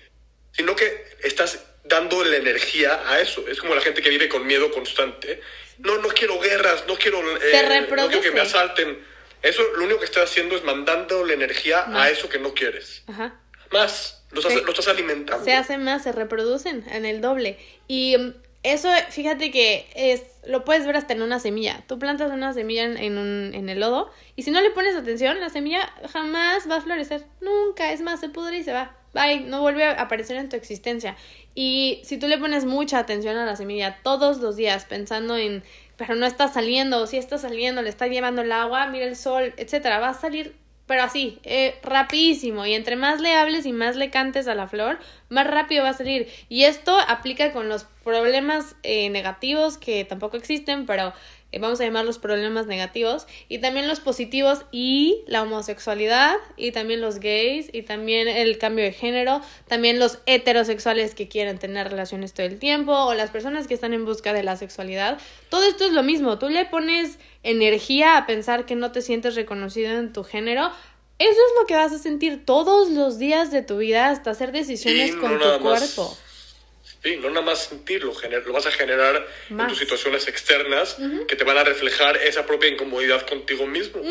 [0.52, 3.46] sino que estás dando la energía a eso.
[3.46, 5.42] Es como la gente que vive con miedo constante.
[5.78, 9.04] No, no quiero guerras, no quiero, eh, no quiero que me asalten.
[9.42, 13.02] Eso lo único que estás haciendo es mandando la energía a eso que no quieres.
[13.06, 13.40] Ajá.
[13.70, 14.19] Más.
[14.32, 15.44] Lo estás, lo estás alimentando.
[15.44, 17.58] Se hace más, se reproducen en el doble.
[17.88, 21.82] Y mm, eso, fíjate que es, lo puedes ver hasta en una semilla.
[21.86, 25.40] Tú plantas una semilla en, un, en el lodo y si no le pones atención,
[25.40, 27.24] la semilla jamás va a florecer.
[27.40, 28.96] Nunca, es más, se pudre y se va.
[29.14, 31.16] Bye, no vuelve a aparecer en tu existencia.
[31.54, 35.64] Y si tú le pones mucha atención a la semilla todos los días pensando en,
[35.96, 39.16] pero no está saliendo, o si está saliendo, le está llevando el agua, mira el
[39.16, 40.54] sol, etcétera, va a salir
[40.90, 42.66] pero así, eh, rapidísimo.
[42.66, 44.98] Y entre más le hables y más le cantes a la flor,
[45.28, 46.26] más rápido va a salir.
[46.48, 51.12] Y esto aplica con los problemas eh, negativos que tampoco existen, pero
[51.58, 57.00] vamos a llamar los problemas negativos, y también los positivos y la homosexualidad, y también
[57.00, 62.32] los gays, y también el cambio de género, también los heterosexuales que quieren tener relaciones
[62.32, 65.18] todo el tiempo, o las personas que están en busca de la sexualidad.
[65.48, 69.34] Todo esto es lo mismo, tú le pones energía a pensar que no te sientes
[69.34, 70.70] reconocido en tu género,
[71.18, 74.52] eso es lo que vas a sentir todos los días de tu vida hasta hacer
[74.52, 76.16] decisiones con tu cuerpo.
[77.02, 78.12] Sí, no nada más sentirlo,
[78.46, 82.68] lo vas a generar en tus situaciones externas que te van a reflejar esa propia
[82.68, 84.02] incomodidad contigo mismo.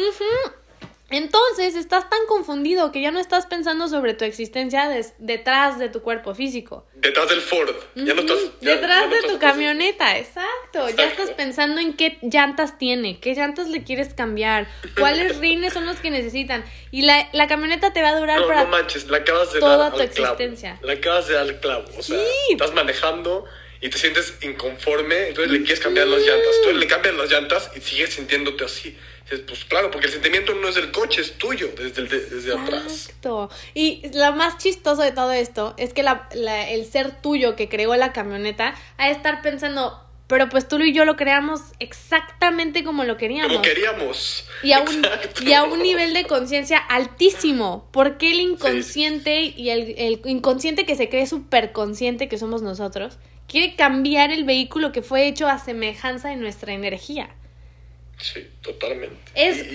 [1.12, 6.02] Entonces estás tan confundido que ya no estás pensando sobre tu existencia detrás de tu
[6.02, 6.86] cuerpo físico.
[6.96, 7.74] Detrás del Ford.
[7.96, 10.90] Ya no estás, detrás de tu camioneta, exacto.
[10.96, 14.68] Ya estás pensando en qué llantas tiene, qué llantas le quieres cambiar,
[14.98, 16.64] cuáles rines son los que necesitan.
[16.92, 19.92] Y la, la camioneta te va a durar para no manches, la acabas de toda
[19.92, 20.80] tu existencia.
[20.82, 21.86] La acabas de dar al clavo.
[21.98, 22.20] O sea,
[22.52, 23.46] estás manejando
[23.82, 26.56] y te sientes inconforme, entonces le quieres cambiar las llantas.
[26.58, 28.98] Entonces le cambias las llantas y sigues sintiéndote así.
[29.48, 33.08] Pues claro, porque el sentimiento no es del coche, es tuyo, desde, el desde atrás.
[33.08, 33.50] Exacto.
[33.76, 37.96] Y lo más chistoso de todo esto es que la, el ser tuyo que creó
[37.96, 43.04] la camioneta ha de estar pensando, pero pues tú y yo lo creamos exactamente como
[43.04, 43.52] lo queríamos.
[43.52, 44.48] Como queríamos.
[44.64, 45.06] Y a un,
[45.42, 47.88] y a un nivel de conciencia altísimo.
[47.92, 53.76] Porque el inconsciente y el, el, inconsciente que se cree superconsciente que somos nosotros quiere
[53.76, 57.36] cambiar el vehículo que fue hecho a semejanza de nuestra energía?
[58.20, 59.18] Sí, totalmente.
[59.36, 59.66] Es,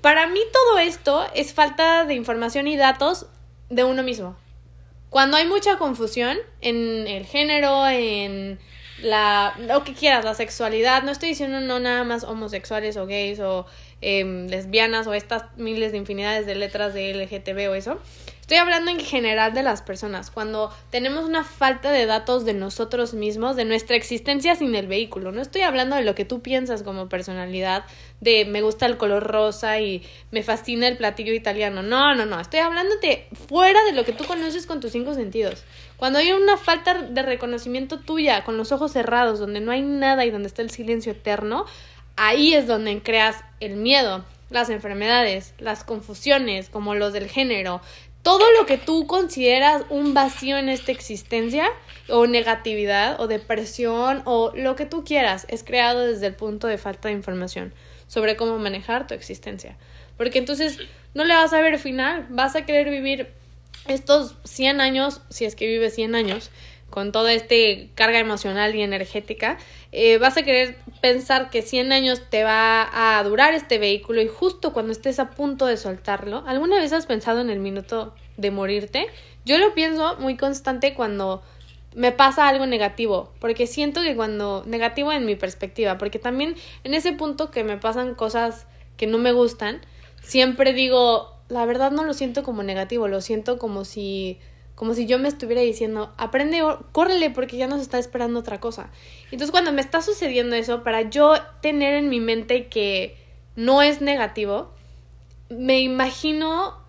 [0.00, 3.26] Para mí todo esto es falta de información y datos
[3.68, 4.36] de uno mismo.
[5.10, 8.60] Cuando hay mucha confusión en el género, en
[9.02, 13.40] la lo que quieras, la sexualidad, no estoy diciendo no nada más homosexuales o gays
[13.40, 13.66] o
[14.00, 18.00] em, lesbianas o estas miles de infinidades de letras de LGTB o eso,
[18.50, 23.14] Estoy hablando en general de las personas, cuando tenemos una falta de datos de nosotros
[23.14, 25.30] mismos, de nuestra existencia sin el vehículo.
[25.30, 27.84] No estoy hablando de lo que tú piensas como personalidad,
[28.20, 31.84] de me gusta el color rosa y me fascina el platillo italiano.
[31.84, 32.40] No, no, no.
[32.40, 35.62] Estoy hablándote fuera de lo que tú conoces con tus cinco sentidos.
[35.96, 40.24] Cuando hay una falta de reconocimiento tuya, con los ojos cerrados, donde no hay nada
[40.26, 41.66] y donde está el silencio eterno,
[42.16, 47.80] ahí es donde creas el miedo, las enfermedades, las confusiones, como los del género,
[48.22, 51.68] todo lo que tú consideras un vacío en esta existencia,
[52.08, 56.78] o negatividad, o depresión, o lo que tú quieras, es creado desde el punto de
[56.78, 57.72] falta de información
[58.06, 59.76] sobre cómo manejar tu existencia.
[60.16, 60.78] Porque entonces
[61.14, 63.28] no le vas a ver final, vas a querer vivir
[63.86, 66.50] estos 100 años, si es que vives 100 años,
[66.90, 67.54] con toda esta
[67.94, 69.58] carga emocional y energética,
[69.92, 74.28] eh, vas a querer pensar que 100 años te va a durar este vehículo y
[74.28, 78.50] justo cuando estés a punto de soltarlo, ¿alguna vez has pensado en el minuto de
[78.50, 79.06] morirte?
[79.44, 81.42] Yo lo pienso muy constante cuando
[81.94, 86.94] me pasa algo negativo, porque siento que cuando negativo en mi perspectiva, porque también en
[86.94, 89.80] ese punto que me pasan cosas que no me gustan,
[90.22, 94.38] siempre digo, la verdad no lo siento como negativo, lo siento como si
[94.80, 96.62] como si yo me estuviera diciendo, aprende,
[96.92, 98.88] córrele porque ya nos está esperando otra cosa.
[99.24, 103.14] Entonces cuando me está sucediendo eso, para yo tener en mi mente que
[103.56, 104.72] no es negativo,
[105.50, 106.82] me imagino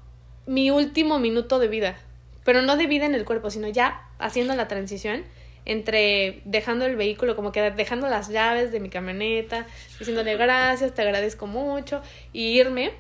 [0.46, 2.00] mi último minuto de vida,
[2.46, 5.26] pero no de vida en el cuerpo, sino ya haciendo la transición
[5.66, 9.68] entre dejando el vehículo, como que dejando las llaves de mi camioneta,
[10.00, 12.02] diciéndole gracias, te agradezco mucho,
[12.32, 12.94] y irme.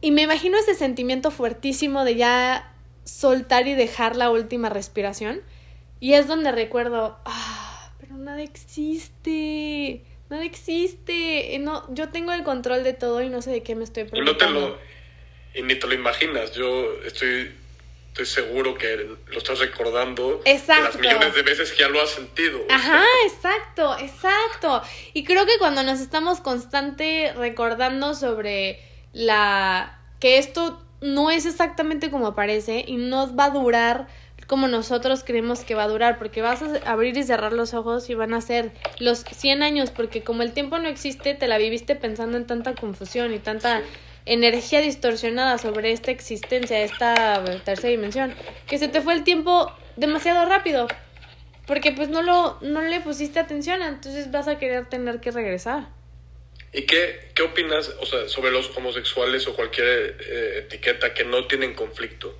[0.00, 2.72] Y me imagino ese sentimiento fuertísimo de ya
[3.06, 5.40] soltar y dejar la última respiración.
[6.00, 11.56] Y es donde recuerdo, ah, pero nada existe, nada existe.
[11.60, 14.32] No, yo tengo el control de todo y no sé de qué me estoy preocupando.
[14.32, 14.78] No te lo,
[15.54, 17.50] y ni te lo imaginas, yo estoy,
[18.08, 18.96] estoy seguro que
[19.28, 20.84] lo estás recordando exacto.
[20.84, 22.66] las millones de veces que ya lo has sentido.
[22.68, 24.82] Ajá, exacto, exacto.
[25.14, 28.80] Y creo que cuando nos estamos constante recordando sobre
[29.14, 34.06] la que esto no es exactamente como aparece y no va a durar
[34.46, 38.08] como nosotros creemos que va a durar, porque vas a abrir y cerrar los ojos
[38.10, 41.58] y van a ser los 100 años, porque como el tiempo no existe, te la
[41.58, 43.82] viviste pensando en tanta confusión y tanta
[44.24, 48.34] energía distorsionada sobre esta existencia, esta tercera dimensión,
[48.66, 50.86] que se te fue el tiempo demasiado rápido,
[51.66, 55.95] porque pues no lo no le pusiste atención, entonces vas a querer tener que regresar.
[56.76, 61.46] ¿Y qué, qué opinas o sea, sobre los homosexuales o cualquier eh, etiqueta que no
[61.46, 62.36] tienen conflicto?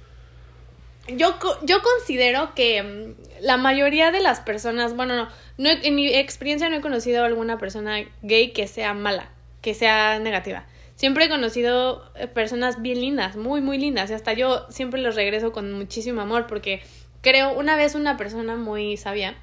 [1.09, 6.69] Yo, yo considero que mm, la mayoría de las personas, bueno, no, en mi experiencia
[6.69, 9.31] no he conocido a alguna persona gay que sea mala,
[9.63, 10.67] que sea negativa.
[10.97, 14.11] Siempre he conocido eh, personas bien lindas, muy, muy lindas.
[14.11, 16.83] Y hasta yo siempre los regreso con muchísimo amor porque
[17.23, 19.35] creo, una vez una persona muy sabia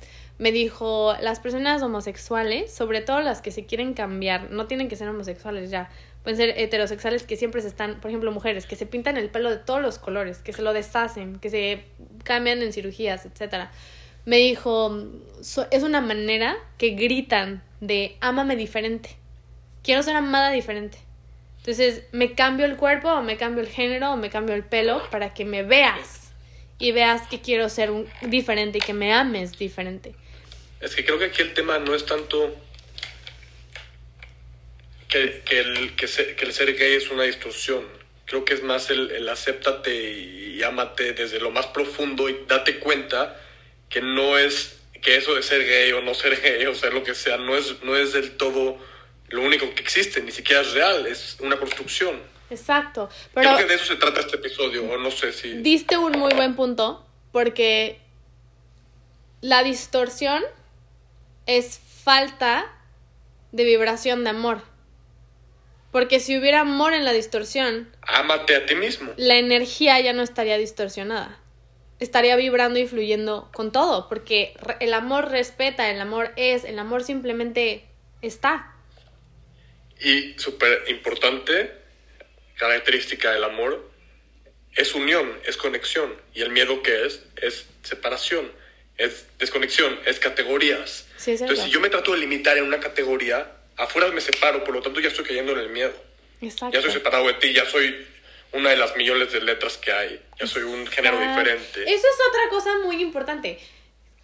[0.43, 4.97] me dijo, las personas homosexuales, sobre todo las que se quieren cambiar, no tienen que
[4.97, 5.89] ser homosexuales ya,
[6.21, 9.49] pueden ser heterosexuales que siempre se están, por ejemplo, mujeres que se pintan el pelo
[9.49, 11.85] de todos los colores, que se lo deshacen, que se
[12.25, 13.71] cambian en cirugías, etcétera.
[14.25, 14.93] Me dijo,
[15.71, 19.11] es una manera que gritan de ámame diferente.
[19.81, 20.97] Quiero ser amada diferente.
[21.59, 25.01] Entonces, me cambio el cuerpo, o me cambio el género, o me cambio el pelo
[25.09, 26.33] para que me veas
[26.79, 30.13] y veas que quiero ser un, diferente y que me ames diferente.
[30.83, 32.55] Es que creo que aquí el tema no es tanto
[35.07, 37.85] que, que, el, que, que el ser gay es una distorsión.
[38.25, 42.45] Creo que es más el, el acéptate y, y ámate desde lo más profundo y
[42.47, 43.39] date cuenta
[43.89, 47.03] que no es que eso de ser gay o no ser gay o ser lo
[47.03, 48.77] que sea no es, no es del todo
[49.29, 52.21] lo único que existe, ni siquiera es real, es una construcción.
[52.49, 53.09] Exacto.
[53.33, 55.53] Pero Creo que de eso se trata este episodio, o no sé si...
[55.53, 57.99] Diste un muy buen punto, porque
[59.41, 60.43] la distorsión
[61.45, 62.71] es falta
[63.51, 64.61] de vibración de amor.
[65.91, 67.95] Porque si hubiera amor en la distorsión...
[68.01, 69.13] Ámate a ti mismo.
[69.15, 71.39] La energía ya no estaría distorsionada.
[71.99, 74.09] Estaría vibrando y fluyendo con todo.
[74.09, 77.85] Porque el amor respeta, el amor es, el amor simplemente
[78.23, 78.73] está.
[79.99, 81.71] Y súper importante,
[82.55, 83.91] característica del amor,
[84.75, 86.11] es unión, es conexión.
[86.33, 88.51] Y el miedo que es, es separación
[88.97, 91.07] es desconexión, es categorías.
[91.27, 94.81] Entonces, si yo me trato de limitar en una categoría, afuera me separo, por lo
[94.81, 95.93] tanto ya estoy cayendo en el miedo.
[96.41, 96.75] Exacto.
[96.75, 98.05] Ya soy separado de ti, ya soy
[98.51, 101.83] una de las millones de letras que hay, ya soy un género diferente.
[101.83, 103.59] Eso es otra cosa muy importante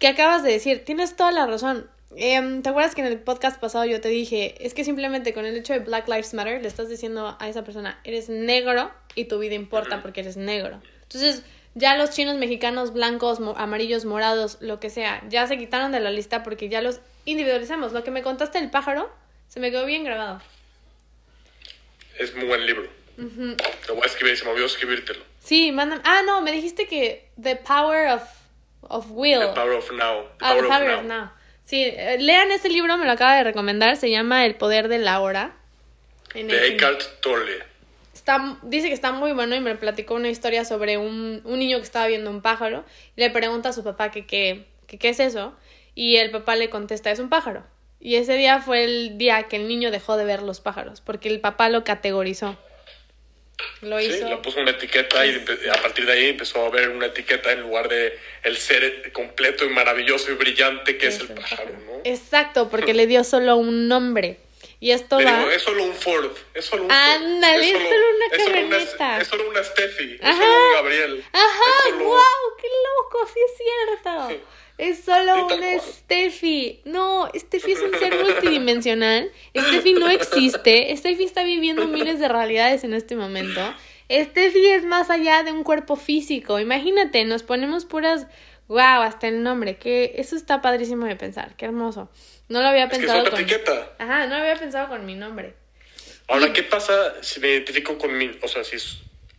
[0.00, 1.88] que acabas de decir, tienes toda la razón.
[2.16, 5.44] Em, ¿Te acuerdas que en el podcast pasado yo te dije, es que simplemente con
[5.44, 9.26] el hecho de Black Lives Matter le estás diciendo a esa persona, eres negro y
[9.26, 10.80] tu vida importa porque eres negro?
[11.02, 11.42] Entonces,
[11.74, 16.10] ya los chinos mexicanos blancos, amarillos, morados, lo que sea, ya se quitaron de la
[16.10, 17.92] lista porque ya los individualizamos.
[17.92, 19.10] Lo que me contaste del pájaro
[19.48, 20.40] se me quedó bien grabado.
[22.18, 22.88] Es muy buen libro.
[23.16, 25.22] Te voy a escribir, se me olvidó escribírtelo.
[25.40, 26.00] Sí, mandan.
[26.04, 28.22] Ah, no, me dijiste que The Power of,
[28.82, 29.40] of Will.
[29.40, 30.26] The Power of Now.
[30.40, 31.30] ah, The Power of, now.
[31.64, 33.96] Sí, eh, lean ese libro, me lo acaba de recomendar.
[33.96, 35.56] Se llama El Poder de la Hora.
[36.34, 37.69] De Eckhart Tolle
[38.62, 41.84] dice que está muy bueno y me platicó una historia sobre un, un niño que
[41.84, 42.84] estaba viendo un pájaro
[43.16, 45.54] y le pregunta a su papá que qué es eso
[45.94, 47.64] y el papá le contesta es un pájaro.
[48.00, 51.28] Y ese día fue el día que el niño dejó de ver los pájaros porque
[51.28, 52.58] el papá lo categorizó.
[53.82, 54.16] Lo hizo.
[54.16, 55.34] Sí, le puso una etiqueta y
[55.68, 59.66] a partir de ahí empezó a ver una etiqueta en lugar de el ser completo
[59.66, 62.00] y maravilloso y brillante que es, el pájaro, ¿no?
[62.04, 64.38] Exacto, porque le dio solo un nombre.
[64.82, 65.52] Y esto va.
[65.52, 66.30] es solo un Ford.
[66.54, 69.20] Es solo un Ándale, es, solo, una camioneta.
[69.20, 70.14] Es solo una Steffi.
[70.14, 71.24] Es solo un Gabriel.
[71.32, 74.44] Ajá, wow, qué loco, sí es cierto.
[74.78, 76.80] Es solo una Steffi.
[76.86, 79.30] No, Steffi es un ser multidimensional.
[79.54, 80.96] Steffi no existe.
[80.96, 83.60] Steffi está viviendo miles de realidades en este momento.
[84.10, 86.58] Steffi es más allá de un cuerpo físico.
[86.58, 88.26] Imagínate, nos ponemos puras.
[88.68, 92.08] Wow, hasta el nombre, que eso está padrísimo de pensar, qué hermoso.
[92.50, 93.30] No lo había pensado.
[93.30, 93.40] con...
[93.40, 93.92] etiqueta.
[93.98, 95.54] Ajá, no lo había pensado con mi nombre.
[96.26, 98.30] Ahora, ¿qué pasa si me identifico con mi.
[98.42, 98.98] O sea, si es.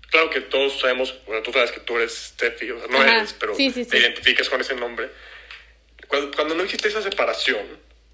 [0.10, 3.34] Claro que todos sabemos, bueno, tú sabes que tú eres Steffi, o sea, no eres,
[3.40, 5.10] pero te identificas con ese nombre.
[6.08, 7.66] Cuando, cuando no existe esa separación.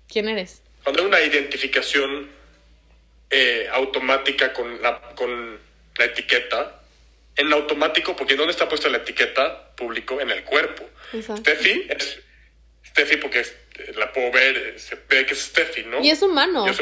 [0.08, 0.62] ¿Quién eres?
[0.84, 2.30] Cuando hay una identificación
[3.32, 5.60] eh, automática con la, con
[5.98, 6.82] la etiqueta,
[7.36, 10.22] en automático, porque ¿dónde está puesta la etiqueta público?
[10.22, 10.88] En el cuerpo.
[11.20, 12.20] Steffi es
[12.86, 13.44] Steffi porque
[13.96, 16.02] la puedo ver, se ve que es Steffi, ¿no?
[16.04, 16.66] Y es humano.
[16.66, 16.74] Yo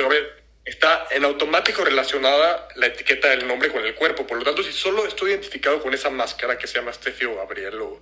[0.65, 4.25] está en automático relacionada la etiqueta del nombre con el cuerpo.
[4.25, 7.35] Por lo tanto, si solo estoy identificado con esa máscara que se llama Steffi o
[7.35, 8.01] Gabriel o,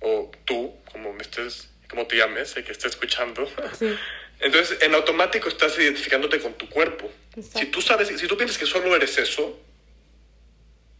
[0.00, 3.50] o tú, como me estés, como te llames, el que esté escuchando.
[4.40, 7.10] Entonces, en automático estás identificándote con tu cuerpo.
[7.40, 9.58] Si tú sabes, si tú piensas que solo eres eso,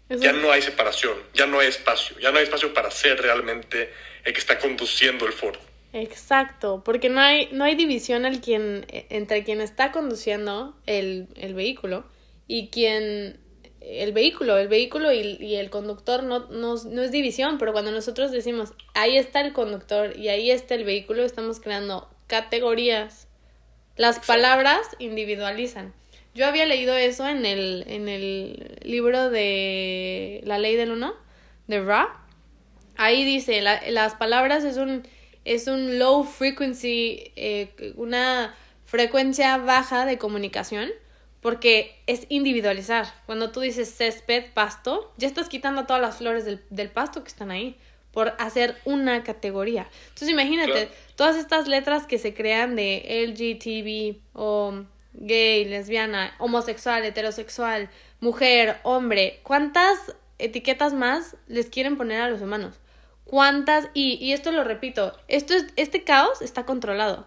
[0.08, 3.92] ya no hay separación, ya no hay espacio, ya no hay espacio para ser realmente
[4.24, 5.60] el que está conduciendo el foro.
[5.92, 11.54] Exacto, porque no hay, no hay división al quien, entre quien está conduciendo el, el
[11.54, 12.04] vehículo
[12.48, 13.38] y quien
[13.80, 17.90] el vehículo, el vehículo y, y el conductor no, no, no, es división, pero cuando
[17.90, 23.28] nosotros decimos ahí está el conductor y ahí está el vehículo, estamos creando categorías.
[23.96, 25.92] Las palabras individualizan.
[26.34, 31.14] Yo había leído eso en el, en el libro de La ley del uno,
[31.66, 32.24] de Ra.
[32.96, 35.02] Ahí dice, las palabras es un,
[35.44, 40.90] es un low frequency, eh, una frecuencia baja de comunicación,
[41.40, 43.06] porque es individualizar.
[43.26, 47.28] Cuando tú dices césped, pasto, ya estás quitando todas las flores del, del pasto que
[47.28, 47.76] están ahí
[48.12, 49.88] por hacer una categoría.
[50.04, 54.84] Entonces imagínate, todas estas letras que se crean de LGTB o
[55.14, 57.90] gay, lesbiana, homosexual, heterosexual,
[58.20, 59.98] mujer, hombre, ¿cuántas
[60.38, 62.78] etiquetas más les quieren poner a los humanos?
[63.24, 63.88] ¿Cuántas?
[63.94, 67.26] Y, y esto lo repito, esto es, este caos está controlado.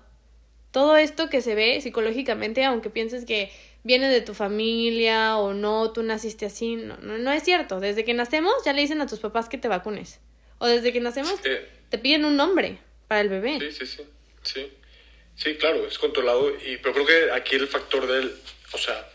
[0.72, 3.52] Todo esto que se ve psicológicamente, aunque pienses que
[3.84, 7.80] viene de tu familia o no, tú naciste así, no, no, no es cierto.
[7.80, 10.20] Desde que nacemos ya le dicen a tus papás que te vacunes.
[10.58, 13.60] O desde que nacemos te piden un nombre para el bebé.
[13.60, 14.04] Sí, sí, sí.
[14.44, 14.72] Sí.
[15.36, 18.34] Sí, claro, es controlado, y, pero creo que aquí el factor del,
[18.72, 19.06] o sea,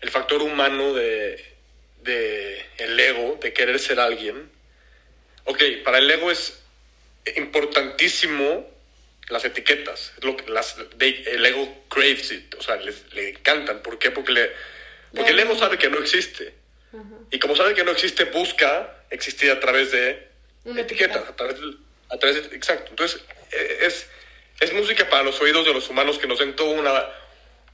[0.00, 1.42] el factor humano de,
[2.02, 4.50] de el ego, de querer ser alguien.
[5.46, 6.62] Ok, para el ego es
[7.36, 8.70] importantísimo
[9.28, 13.82] las etiquetas, es lo que las, el ego craves it, o sea, le, encantan.
[13.82, 14.12] ¿Por qué?
[14.12, 14.52] Porque, le,
[15.14, 16.54] porque el ego sabe que no existe.
[17.30, 20.28] Y como sabe que no existe, busca existir a través de
[20.76, 21.56] etiquetas, a través,
[22.08, 22.90] a través de, exacto.
[22.90, 23.20] Entonces,
[23.50, 24.06] e, es
[24.60, 27.06] es música para los oídos de los humanos que nos den toda una,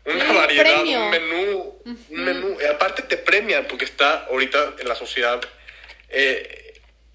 [0.04, 2.58] una variedad, un menú, un menú.
[2.60, 5.40] Y aparte te premian porque está ahorita en la sociedad
[6.08, 6.61] eh,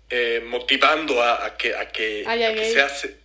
[0.09, 2.23] eh, motivando a, que, a que,
[2.73, 3.17] se hace.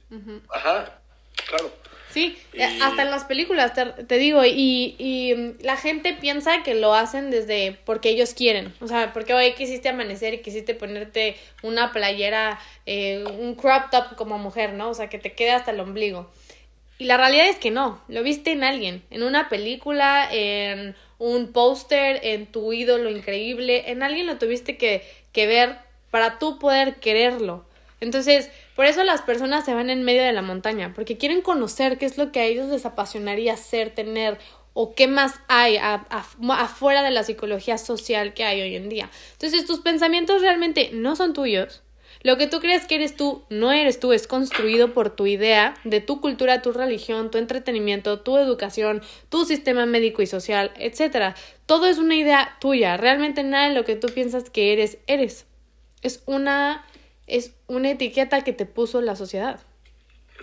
[0.51, 0.99] Ajá,
[1.47, 1.83] claro.
[2.13, 3.73] Sí, eh, hasta en las películas,
[4.07, 8.75] te, digo, y, y, mm, la gente piensa que lo hacen desde porque ellos quieren.
[8.81, 14.15] O sea, porque hoy quisiste amanecer y quisiste ponerte una playera, eh, un crop top
[14.17, 14.91] como mujer, ¿no?
[14.91, 16.31] O sea, que te quede hasta el ombligo.
[16.99, 21.53] Y la realidad es que no, lo viste en alguien, en una película, en un
[21.53, 25.03] póster, en tu ídolo increíble, en alguien lo tuviste que,
[25.33, 25.79] que ver
[26.13, 27.65] para tú poder quererlo.
[28.01, 31.99] Entonces, por eso las personas se van en medio de la montaña, porque quieren conocer
[31.99, 34.39] qué es lo que a ellos les apasionaría ser, tener
[34.75, 39.11] o qué más hay afuera de la psicología social que hay hoy en día.
[39.33, 41.83] Entonces, tus pensamientos realmente no son tuyos.
[42.23, 45.75] Lo que tú crees que eres tú, no eres tú, es construido por tu idea
[45.85, 51.35] de tu cultura, tu religión, tu entretenimiento, tu educación, tu sistema médico y social, etc.
[51.67, 52.97] Todo es una idea tuya.
[52.97, 55.47] Realmente nada de lo que tú piensas que eres, eres.
[56.03, 56.87] Es una
[57.27, 59.61] es una etiqueta que te puso la sociedad.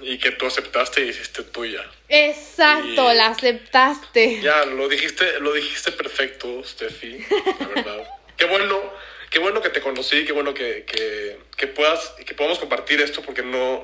[0.02, 1.86] Y que tú aceptaste y hiciste tuya.
[2.08, 4.42] Exacto, la aceptaste.
[4.42, 7.20] Ya, lo dijiste, lo dijiste perfecto, Steffi,
[7.60, 8.10] la verdad.
[8.38, 8.82] qué bueno,
[9.30, 13.22] qué bueno que te conocí, qué bueno que, que, que puedas, que podamos compartir esto
[13.22, 13.84] porque no,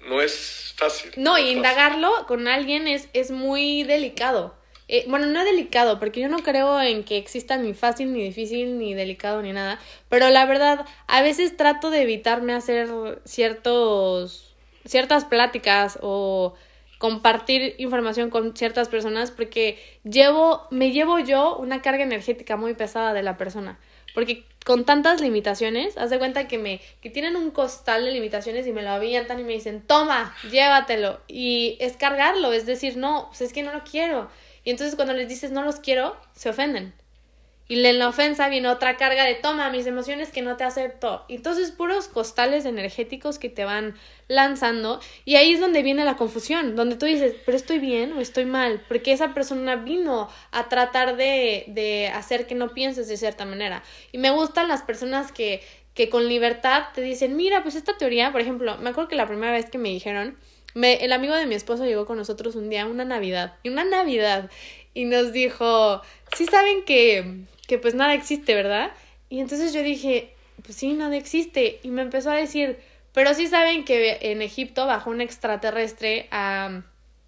[0.00, 1.12] no es fácil.
[1.16, 4.60] No, y indagarlo con alguien es, es muy delicado.
[4.88, 8.78] Eh, bueno, no delicado, porque yo no creo en que exista ni fácil, ni difícil,
[8.78, 9.78] ni delicado, ni nada.
[10.08, 12.88] Pero la verdad, a veces trato de evitarme hacer
[13.24, 14.54] ciertos,
[14.84, 16.54] ciertas pláticas o
[16.98, 23.12] compartir información con ciertas personas porque llevo, me llevo yo una carga energética muy pesada
[23.12, 23.78] de la persona.
[24.14, 28.66] Porque con tantas limitaciones, haz de cuenta que me, que tienen un costal de limitaciones
[28.66, 31.18] y me lo avientan y me dicen, toma, llévatelo.
[31.26, 34.30] Y es cargarlo, es decir, no, pues es que no lo quiero.
[34.64, 36.94] Y entonces cuando les dices no los quiero, se ofenden.
[37.72, 41.24] Y en la ofensa viene otra carga de toma mis emociones que no te acepto.
[41.30, 43.94] Entonces, puros costales energéticos que te van
[44.28, 45.00] lanzando.
[45.24, 48.44] Y ahí es donde viene la confusión, donde tú dices, pero estoy bien o estoy
[48.44, 48.84] mal.
[48.88, 53.82] Porque esa persona vino a tratar de, de hacer que no pienses de cierta manera.
[54.10, 55.62] Y me gustan las personas que,
[55.94, 59.26] que con libertad te dicen, mira, pues esta teoría, por ejemplo, me acuerdo que la
[59.26, 60.36] primera vez que me dijeron,
[60.74, 63.84] me, el amigo de mi esposo llegó con nosotros un día, una Navidad, y una
[63.84, 64.50] Navidad,
[64.94, 66.02] y nos dijo,
[66.36, 68.92] sí saben que que pues nada existe, ¿verdad?
[69.28, 71.80] Y entonces yo dije, pues sí, nada existe.
[71.82, 72.78] Y me empezó a decir,
[73.14, 76.82] pero sí saben que en Egipto bajó un extraterrestre a,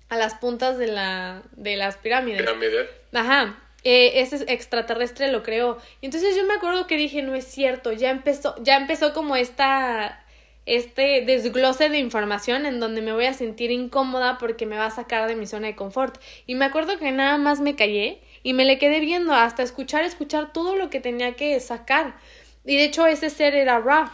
[0.08, 2.42] a las puntas de, la, de las pirámides.
[2.42, 2.88] ¿Pirámide?
[3.12, 3.58] Ajá.
[3.84, 5.78] Eh, ese extraterrestre lo creó.
[6.00, 9.36] Y entonces yo me acuerdo que dije, no es cierto, ya empezó, ya empezó como
[9.36, 10.23] esta
[10.66, 14.90] este desglose de información en donde me voy a sentir incómoda porque me va a
[14.90, 16.18] sacar de mi zona de confort.
[16.46, 20.04] Y me acuerdo que nada más me callé y me le quedé viendo hasta escuchar,
[20.04, 22.16] escuchar todo lo que tenía que sacar.
[22.64, 24.12] Y de hecho ese ser era Ra.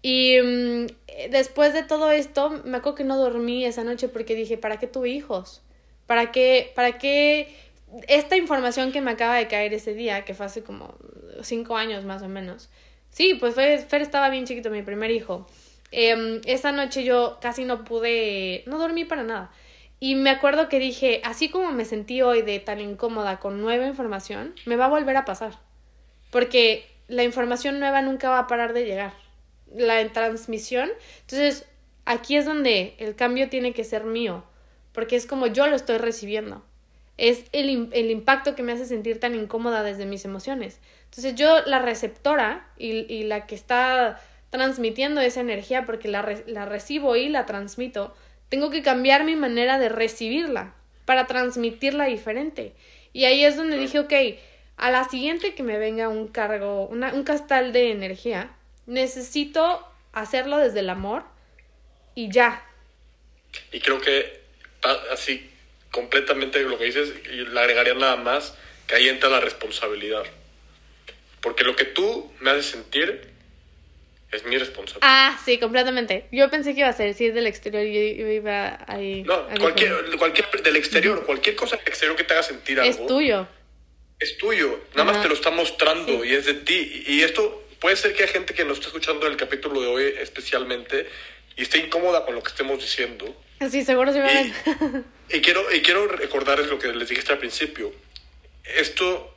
[0.00, 0.86] Y mm,
[1.30, 4.86] después de todo esto, me acuerdo que no dormí esa noche porque dije, ¿para qué
[4.86, 5.62] tuve hijos?
[6.06, 7.54] ¿Para qué, para qué
[8.08, 10.94] esta información que me acaba de caer ese día, que fue hace como
[11.42, 12.70] cinco años más o menos?
[13.10, 15.46] Sí, pues Fer estaba bien chiquito, mi primer hijo.
[15.96, 19.52] Eh, esa noche yo casi no pude, no dormí para nada.
[20.00, 23.86] Y me acuerdo que dije, así como me sentí hoy de tan incómoda con nueva
[23.86, 25.52] información, me va a volver a pasar.
[26.32, 29.12] Porque la información nueva nunca va a parar de llegar.
[29.72, 30.90] La transmisión.
[31.20, 31.64] Entonces,
[32.06, 34.42] aquí es donde el cambio tiene que ser mío.
[34.92, 36.64] Porque es como yo lo estoy recibiendo.
[37.18, 40.80] Es el, el impacto que me hace sentir tan incómoda desde mis emociones.
[41.04, 44.20] Entonces, yo, la receptora y, y la que está
[44.54, 48.14] transmitiendo esa energía, porque la, la recibo y la transmito,
[48.48, 50.74] tengo que cambiar mi manera de recibirla
[51.06, 52.72] para transmitirla diferente.
[53.12, 54.12] Y ahí es donde dije, ok,
[54.76, 58.54] a la siguiente que me venga un cargo, un castal de energía,
[58.86, 61.24] necesito hacerlo desde el amor
[62.14, 62.64] y ya.
[63.72, 64.40] Y creo que
[65.10, 65.50] así
[65.90, 70.22] completamente lo que dices, y le agregaría nada más, que ahí entra la responsabilidad.
[71.40, 73.33] Porque lo que tú me haces sentir
[74.34, 75.08] es mi responsabilidad.
[75.08, 76.26] Ah, sí, completamente.
[76.32, 79.22] Yo pensé que iba a ser decir del exterior yo iba ahí.
[79.22, 82.90] No, cualquier, cualquier del exterior, cualquier cosa del exterior que te haga sentir algo.
[82.90, 83.46] Es tuyo.
[84.18, 84.80] Es tuyo.
[84.94, 87.04] Nada más te lo está mostrando y es de ti.
[87.06, 89.86] Y esto puede ser que hay gente que nos está escuchando en el capítulo de
[89.86, 91.08] hoy especialmente
[91.56, 93.40] y esté incómoda con lo que estemos diciendo.
[93.70, 94.52] Sí, seguro se y,
[95.36, 97.92] y quiero Y quiero recordarles lo que les dije al principio.
[98.64, 99.34] Esto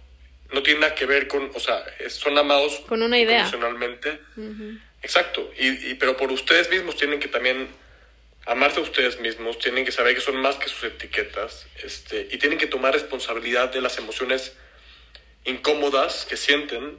[0.54, 3.42] no tiene nada que ver con, o sea, son amados con una idea.
[3.42, 4.20] Emocionalmente.
[5.02, 7.68] Exacto, y, pero por ustedes mismos tienen que también
[8.46, 12.38] amarse a ustedes mismos, tienen que saber que son más que sus etiquetas, este, y
[12.38, 14.54] tienen que tomar responsabilidad de las emociones
[15.46, 16.98] incómodas que sienten,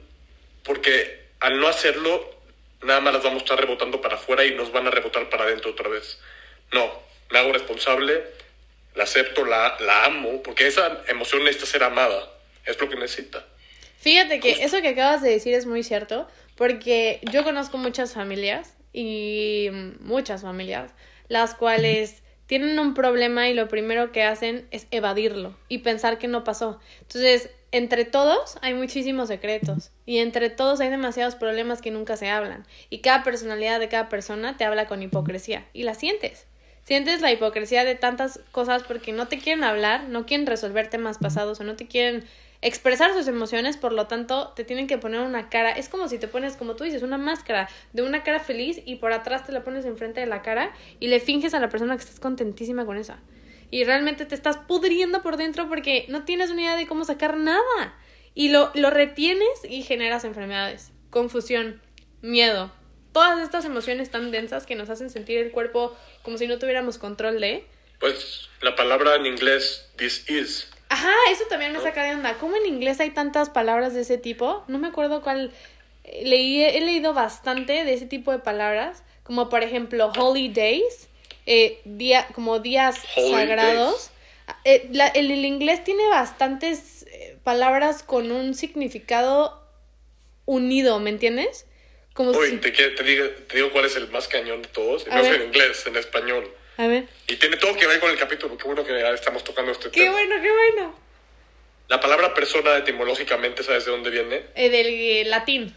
[0.63, 2.35] porque al no hacerlo,
[2.81, 5.43] nada más las vamos a estar rebotando para afuera y nos van a rebotar para
[5.43, 6.19] adentro otra vez.
[6.71, 8.23] No, me hago responsable,
[8.95, 12.31] la acepto, la, la amo, porque esa emoción necesita ser amada,
[12.65, 13.45] es lo que necesita.
[13.99, 16.29] Fíjate que eso que acabas de decir es muy cierto,
[16.59, 19.69] porque yo conozco muchas familias y
[20.01, 20.91] muchas familias,
[21.29, 26.27] las cuales tienen un problema y lo primero que hacen es evadirlo y pensar que
[26.27, 26.81] no pasó.
[26.99, 32.29] Entonces, entre todos hay muchísimos secretos y entre todos hay demasiados problemas que nunca se
[32.29, 36.45] hablan y cada personalidad de cada persona te habla con hipocresía y la sientes.
[36.83, 41.19] Sientes la hipocresía de tantas cosas porque no te quieren hablar, no quieren resolver temas
[41.19, 42.25] pasados o no te quieren
[42.61, 45.71] expresar sus emociones, por lo tanto, te tienen que poner una cara.
[45.71, 48.97] Es como si te pones, como tú dices, una máscara de una cara feliz y
[48.97, 51.95] por atrás te la pones enfrente de la cara y le finges a la persona
[51.95, 53.19] que estás contentísima con esa.
[53.71, 57.37] Y realmente te estás pudriendo por dentro porque no tienes una idea de cómo sacar
[57.37, 57.97] nada.
[58.33, 61.81] Y lo, lo retienes y generas enfermedades, confusión,
[62.21, 62.71] miedo.
[63.11, 66.97] Todas estas emociones tan densas que nos hacen sentir el cuerpo como si no tuviéramos
[66.97, 67.65] control de.
[67.99, 72.33] Pues la palabra en inglés, this is, Ajá, eso también me saca de onda.
[72.39, 74.63] ¿Cómo en inglés hay tantas palabras de ese tipo?
[74.67, 75.51] No me acuerdo cuál.
[76.23, 81.07] Leí, he leído bastante de ese tipo de palabras, como por ejemplo Holy Days,
[81.45, 84.09] eh, día, como días sagrados.
[84.65, 89.63] Eh, el, inglés tiene bastantes eh, palabras con un significado
[90.45, 91.67] unido, ¿me entiendes?
[92.13, 95.05] Como Uy, te, te, digo, te, digo, cuál es el más cañón de todos.
[95.05, 96.51] no es en inglés, en español.
[96.79, 97.09] A ver.
[97.27, 98.57] Y tiene todo que ver con el capítulo.
[98.57, 100.05] Qué bueno que estamos tocando este tema.
[100.05, 100.97] Qué bueno, qué bueno.
[101.89, 104.45] La palabra persona etimológicamente, ¿sabes de dónde viene?
[104.55, 105.75] Eh, del eh, latín.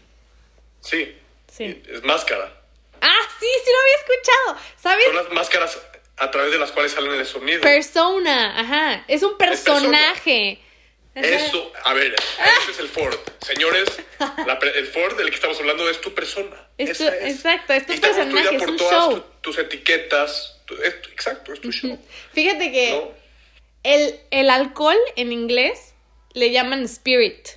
[0.79, 1.13] Sí.
[1.51, 1.83] Sí.
[1.89, 2.53] Es máscara.
[3.01, 4.71] Ah, sí, sí lo había escuchado.
[4.77, 5.05] ¿Sabes?
[5.07, 5.81] Son las máscaras
[6.15, 7.59] a través de las cuales salen el sonido.
[7.59, 9.03] Persona, ajá.
[9.09, 10.61] Es un personaje.
[11.15, 13.19] Eso, a ver, ese es el Ford.
[13.41, 13.89] Señores,
[14.75, 16.55] el Ford del que estamos hablando es tu persona.
[16.77, 20.52] Exacto, es tu personaje, por todas tus etiquetas.
[21.11, 21.97] Exacto, es tu show.
[22.33, 23.11] Fíjate que
[23.83, 25.93] el, el alcohol en inglés
[26.33, 27.47] le llaman spirit.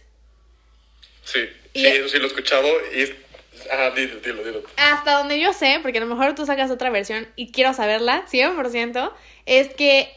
[1.25, 1.41] Sí,
[1.75, 3.27] sí, eso sí lo he escuchado y
[3.71, 4.63] Ah, dilo, dilo, dilo.
[4.77, 8.25] Hasta donde yo sé, porque a lo mejor tú sacas otra versión y quiero saberla,
[8.31, 9.13] 100%,
[9.47, 10.15] es que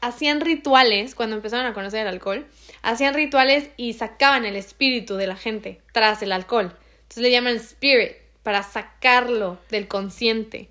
[0.00, 2.46] hacían rituales cuando empezaron a conocer el alcohol,
[2.82, 6.76] hacían rituales y sacaban el espíritu de la gente tras el alcohol.
[7.02, 10.68] Entonces le llaman spirit, para sacarlo del consciente.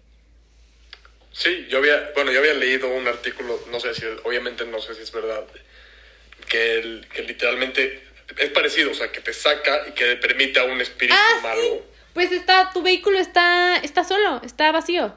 [1.32, 4.95] Sí, yo había, bueno, yo había leído un artículo, no sé si, obviamente no sé
[4.95, 5.45] si es verdad,
[6.49, 8.03] que, que literalmente
[8.38, 11.86] es parecido, o sea, que te saca y que permite a un espíritu ah, malo.
[12.13, 15.15] Pues está, tu vehículo está, está solo, está vacío.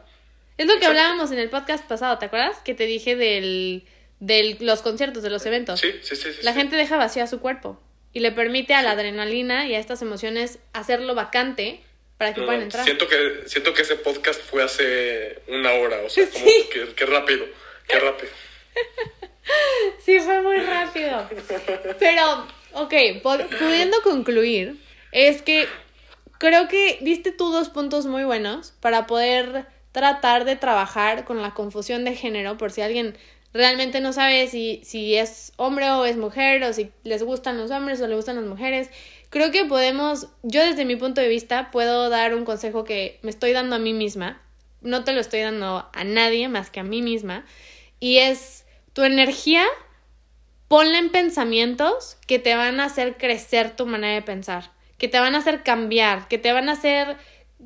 [0.56, 2.58] Es lo que hablábamos en el podcast pasado, ¿te acuerdas?
[2.64, 3.84] Que te dije del,
[4.20, 5.80] del los conciertos, de los eventos.
[5.80, 6.30] Sí, sí, sí.
[6.42, 7.80] la gente deja vacío a su cuerpo
[8.12, 11.82] y le permite a la adrenalina y a estas emociones hacerlo vacante
[12.16, 12.84] para que puedan entrar.
[12.84, 16.46] Siento que, siento que ese podcast fue hace una hora, o sea, como
[16.94, 17.46] que, rápido,
[17.88, 18.32] qué rápido.
[20.04, 21.28] sí, fue muy rápido.
[21.98, 24.76] Pero, ok, pudiendo concluir,
[25.12, 25.68] es que
[26.38, 31.54] creo que diste tú dos puntos muy buenos para poder tratar de trabajar con la
[31.54, 33.16] confusión de género, por si alguien
[33.52, 37.70] realmente no sabe si, si es hombre o es mujer, o si les gustan los
[37.70, 38.90] hombres o les gustan las mujeres.
[39.34, 43.30] Creo que podemos, yo desde mi punto de vista, puedo dar un consejo que me
[43.30, 44.40] estoy dando a mí misma.
[44.80, 47.44] No te lo estoy dando a nadie más que a mí misma.
[47.98, 49.64] Y es tu energía,
[50.68, 55.20] ponla en pensamientos que te van a hacer crecer tu manera de pensar que te
[55.20, 57.16] van a hacer cambiar, que te van a hacer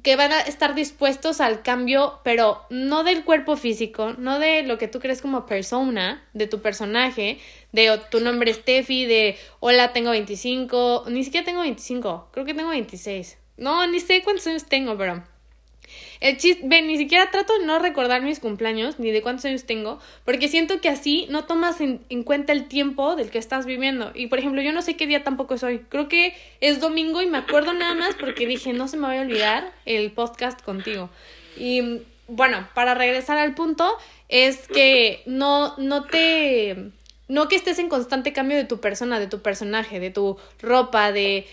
[0.03, 4.79] que van a estar dispuestos al cambio, pero no del cuerpo físico, no de lo
[4.79, 7.39] que tú crees como persona, de tu personaje,
[7.73, 12.55] de tu nombre es Steffi, de hola, tengo 25, ni siquiera tengo 25, creo que
[12.55, 13.39] tengo 26.
[13.57, 15.25] No, ni sé cuántos años tengo, pero
[16.21, 19.65] el chiste, ven, ni siquiera trato de no recordar mis cumpleaños ni de cuántos años
[19.65, 24.11] tengo, porque siento que así no tomas en, cuenta el tiempo del que estás viviendo.
[24.15, 25.81] Y por ejemplo, yo no sé qué día tampoco es hoy.
[25.89, 29.15] Creo que es domingo y me acuerdo nada más porque dije, no se me va
[29.15, 31.11] a olvidar el podcast contigo.
[31.57, 33.91] Y bueno, para regresar al punto,
[34.29, 36.91] es que no, no te.
[37.29, 41.13] No que estés en constante cambio de tu persona, de tu personaje, de tu ropa,
[41.13, 41.47] de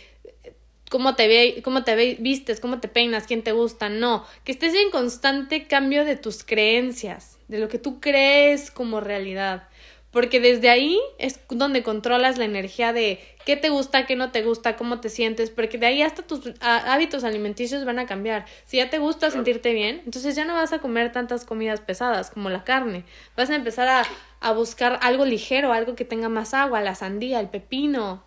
[0.96, 4.54] cómo te, ve, cómo te ve, vistes, cómo te peinas, quién te gusta, no, que
[4.54, 9.68] estés en constante cambio de tus creencias, de lo que tú crees como realidad,
[10.12, 14.42] porque desde ahí es donde controlas la energía de qué te gusta, qué no te
[14.42, 18.46] gusta, cómo te sientes, porque de ahí hasta tus hábitos alimenticios van a cambiar.
[18.64, 22.32] Si ya te gusta sentirte bien, entonces ya no vas a comer tantas comidas pesadas
[22.32, 23.04] como la carne,
[23.36, 24.04] vas a empezar a,
[24.40, 28.24] a buscar algo ligero, algo que tenga más agua, la sandía, el pepino,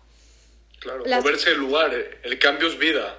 [0.79, 3.17] Claro, moverse el lugar, eh, el cambio es vida.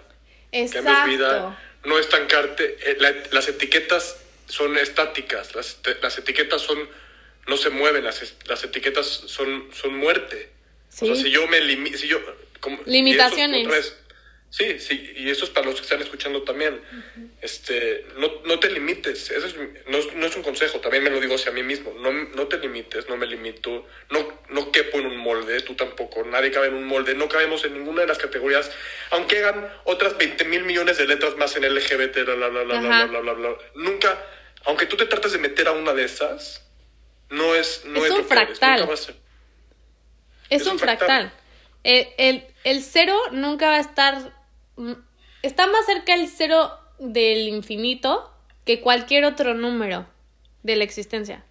[0.53, 0.79] Exacto.
[0.79, 2.77] El cambio es vida, no estancarte.
[2.83, 6.89] Eh, las etiquetas son estáticas, las, las, etiquetas son
[7.47, 10.51] no se mueven, las, las etiquetas son, son muerte.
[10.93, 12.21] O sea, si yo me limito, si yo...
[12.85, 13.95] Limitaciones.
[14.51, 16.83] Sí, sí, y eso es para los que están escuchando también.
[17.41, 21.21] este, no, no te limites, eso es, no, no, es un consejo, también me lo
[21.21, 21.95] digo hacia mí mismo.
[22.01, 26.25] No, no te limites, no me limito, no, no quepo en un molde, tú tampoco,
[26.25, 28.73] nadie cabe en un molde, no cabemos en ninguna de las categorías,
[29.13, 33.21] aunque hagan otras 20 mil millones de letras más en LGBT, bla, bla, bla, bla,
[33.21, 34.19] bla, bla, Nunca,
[34.65, 36.67] aunque tú te trates de meter a una de esas,
[37.29, 37.85] no es...
[37.85, 38.89] No es, un fractal.
[40.51, 41.33] Es, un fractal.
[41.85, 44.40] El, el, el cero nunca va a estar
[45.43, 48.31] está más cerca el cero del infinito
[48.65, 50.07] que cualquier otro número
[50.63, 51.45] de la existencia.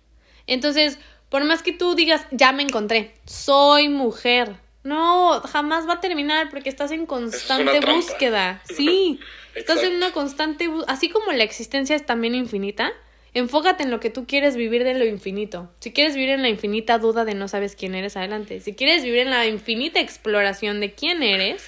[0.47, 0.99] Entonces,
[1.29, 6.49] por más que tú digas, ya me encontré, soy mujer, no, jamás va a terminar
[6.49, 8.61] porque estás en constante búsqueda.
[8.65, 9.19] Sí,
[9.55, 12.91] estás en una constante, así como la existencia es también infinita,
[13.33, 15.71] enfócate en lo que tú quieres vivir de lo infinito.
[15.79, 18.61] Si quieres vivir en la infinita duda de no sabes quién eres, adelante.
[18.61, 21.67] Si quieres vivir en la infinita exploración de quién eres,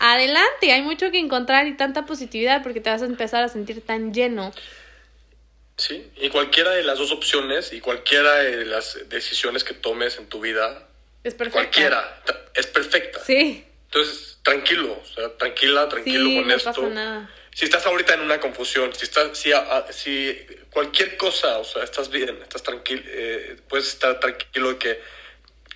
[0.00, 3.84] adelante, hay mucho que encontrar y tanta positividad porque te vas a empezar a sentir
[3.84, 4.52] tan lleno.
[5.76, 10.26] Sí, y cualquiera de las dos opciones y cualquiera de las decisiones que tomes en
[10.26, 10.86] tu vida,
[11.22, 11.58] es perfecta.
[11.58, 12.22] Cualquiera,
[12.54, 13.20] es perfecta.
[13.24, 13.64] Sí.
[13.84, 16.70] Entonces, tranquilo, o sea, tranquila, tranquilo con no esto.
[16.70, 17.30] Pasa nada.
[17.52, 19.52] Si estás ahorita en una confusión, si estás, si,
[19.90, 25.00] si cualquier cosa, o sea, estás bien, estás tranquilo, eh, puedes estar tranquilo de que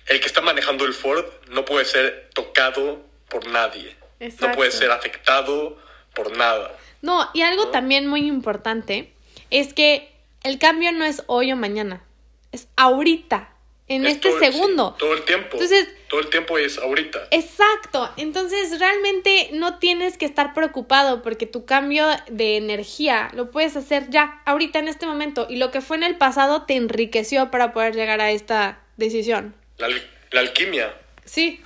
[0.07, 3.95] el que está manejando el Ford no puede ser tocado por nadie.
[4.19, 5.77] No puede ser afectado
[6.13, 6.75] por nada.
[7.01, 9.11] No, y algo también muy importante
[9.51, 10.11] es que
[10.43, 12.03] el cambio no es hoy o mañana,
[12.51, 13.49] es ahorita,
[13.87, 14.95] en este segundo.
[14.97, 15.49] todo el tiempo.
[15.53, 17.27] Entonces, todo el tiempo es ahorita.
[17.31, 23.75] Exacto, entonces realmente no tienes que estar preocupado porque tu cambio de energía lo puedes
[23.75, 27.51] hacer ya, ahorita en este momento, y lo que fue en el pasado te enriqueció
[27.51, 29.53] para poder llegar a esta decisión.
[29.77, 29.87] La,
[30.31, 30.95] la alquimia.
[31.25, 31.61] Sí,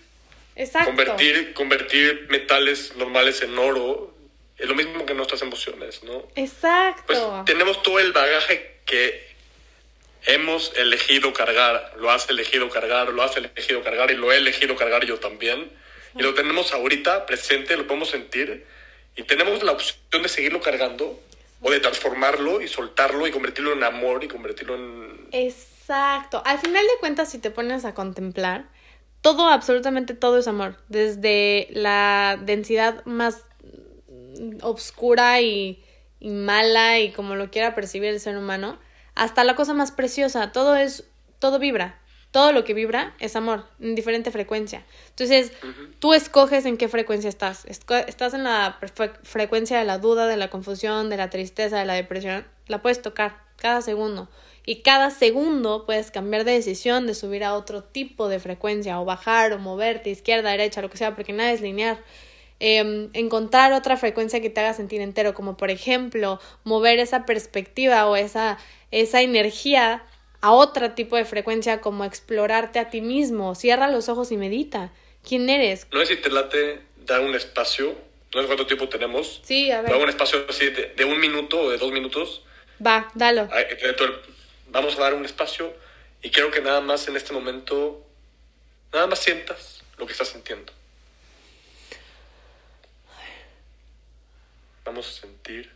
[0.59, 0.89] exacto.
[0.89, 4.13] Convertir, convertir metales normales en oro
[4.57, 6.27] es lo mismo que nuestras emociones, ¿no?
[6.35, 7.03] Exacto.
[7.07, 9.29] Pues tenemos todo el bagaje que
[10.25, 14.75] hemos elegido cargar, lo has elegido cargar, lo has elegido cargar y lo he elegido
[14.75, 15.71] cargar yo también.
[16.15, 18.65] Y lo tenemos ahorita presente, lo podemos sentir
[19.15, 21.19] y tenemos la opción de seguirlo cargando
[21.61, 25.27] o de transformarlo y soltarlo y convertirlo en amor y convertirlo en...
[25.31, 26.41] Exacto.
[26.45, 28.65] Al final de cuentas, si te pones a contemplar,
[29.21, 30.77] todo, absolutamente todo es amor.
[30.87, 33.43] Desde la densidad más
[34.61, 35.83] obscura y,
[36.19, 38.79] y mala y como lo quiera percibir el ser humano,
[39.15, 41.05] hasta la cosa más preciosa, todo es,
[41.39, 41.99] todo vibra,
[42.31, 44.85] todo lo que vibra es amor, en diferente frecuencia.
[45.09, 45.51] Entonces,
[45.99, 47.65] tú escoges en qué frecuencia estás.
[47.65, 48.79] Estás en la
[49.23, 52.45] frecuencia de la duda, de la confusión, de la tristeza, de la depresión.
[52.67, 54.29] La puedes tocar cada segundo.
[54.69, 59.03] Y cada segundo puedes cambiar de decisión, de subir a otro tipo de frecuencia, o
[59.03, 61.99] bajar, o moverte, izquierda, derecha, lo que sea, porque nada es lineal.
[62.59, 68.07] Em, encontrar otra frecuencia que te haga sentir entero, como por ejemplo mover esa perspectiva
[68.07, 68.59] o esa,
[68.91, 70.03] esa energía
[70.39, 73.55] a otro tipo de frecuencia, como explorarte a ti mismo.
[73.55, 74.93] Cierra los ojos y medita.
[75.27, 75.87] ¿Quién eres?
[75.91, 77.95] No sé si te late dar un espacio,
[78.35, 79.41] no sé cuánto tiempo tenemos.
[79.43, 79.89] Sí, a ver.
[79.89, 82.43] Dar un espacio así de, un minuto o de dos minutos.
[82.85, 83.49] Va, dalo.
[84.69, 85.73] Vamos a dar un espacio
[86.21, 88.05] y quiero que nada más en este momento,
[88.93, 90.73] nada más sientas lo que estás sintiendo.
[94.89, 95.71] vamos a sentir,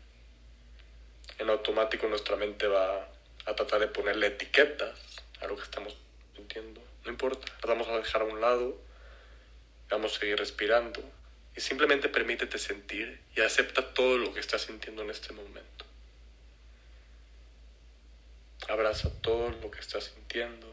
[1.38, 3.08] en automático nuestra mente va
[3.46, 5.00] a tratar de ponerle etiquetas
[5.40, 5.96] a lo que estamos
[6.36, 6.82] sintiendo.
[7.06, 8.76] No importa, las vamos a dejar a un lado,
[9.88, 11.00] vamos a seguir respirando
[11.56, 15.73] y simplemente permítete sentir y acepta todo lo que estás sintiendo en este momento.
[18.70, 20.68] Abraza todo lo que estás sintiendo,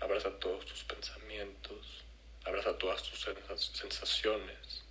[0.00, 2.04] abraza todos tus pensamientos,
[2.44, 3.20] abraza todas tus
[3.72, 4.84] sensaciones.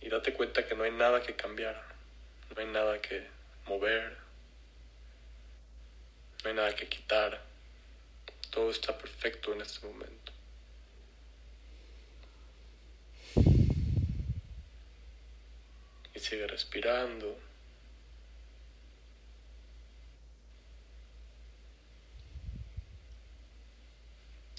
[0.00, 1.82] y date cuenta que no hay nada que cambiar,
[2.54, 3.26] no hay nada que
[3.66, 4.16] mover,
[6.42, 7.42] no hay nada que quitar,
[8.50, 10.32] todo está perfecto en este momento.
[16.14, 17.47] Y sigue respirando.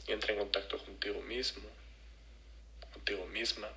[0.09, 1.69] Y entra en contacto contigo mismo,
[2.93, 3.69] contigo misma.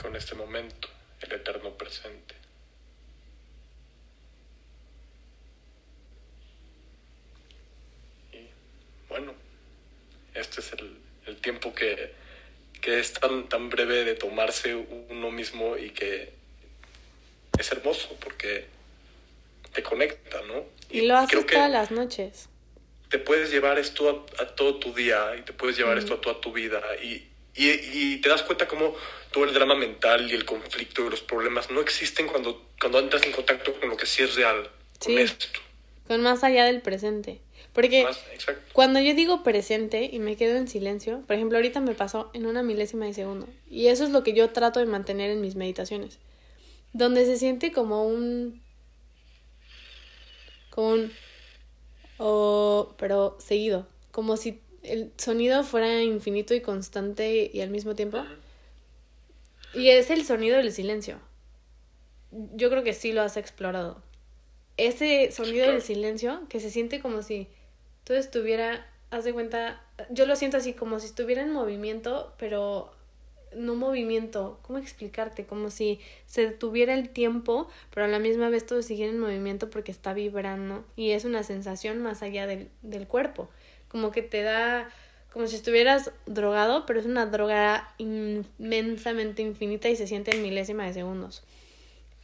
[0.00, 0.88] con este momento,
[1.22, 2.36] el eterno presente.
[8.32, 8.48] Y
[9.08, 9.34] bueno,
[10.34, 10.96] este es el,
[11.26, 12.14] el tiempo que,
[12.86, 16.32] que, es tan, tan breve de tomarse uno mismo y que
[17.58, 18.66] es hermoso porque
[19.72, 20.64] te conecta, ¿no?
[20.88, 22.48] Y, lo haces todas las noches.
[23.10, 26.40] Te puedes llevar esto a, todo tu día y te puedes llevar esto a toda
[26.40, 28.94] tu vida y, y, y, te das cuenta cómo
[29.32, 33.24] todo el drama mental y el conflicto y los problemas no existen cuando, cuando entras
[33.24, 35.46] en contacto con lo que sí es real, con esto.
[36.06, 37.40] Con más allá del presente.
[37.76, 38.06] Porque
[38.72, 42.46] cuando yo digo presente y me quedo en silencio, por ejemplo, ahorita me pasó en
[42.46, 43.46] una milésima de segundo.
[43.68, 46.18] Y eso es lo que yo trato de mantener en mis meditaciones.
[46.94, 48.62] Donde se siente como un.
[50.70, 51.12] como un.
[52.96, 53.86] pero seguido.
[54.10, 58.24] Como si el sonido fuera infinito y constante y al mismo tiempo.
[59.74, 61.20] Y es el sonido del silencio.
[62.30, 64.02] Yo creo que sí lo has explorado.
[64.78, 67.48] Ese sonido del silencio que se siente como si
[68.06, 72.90] todo estuviera, haz de cuenta, yo lo siento así como si estuviera en movimiento, pero
[73.54, 75.44] no movimiento, ¿cómo explicarte?
[75.44, 79.68] Como si se detuviera el tiempo, pero a la misma vez todo siguiera en movimiento
[79.68, 83.50] porque está vibrando y es una sensación más allá del, del cuerpo
[83.88, 84.90] como que te da
[85.32, 90.86] como si estuvieras drogado, pero es una droga inmensamente infinita y se siente en milésima
[90.86, 91.44] de segundos.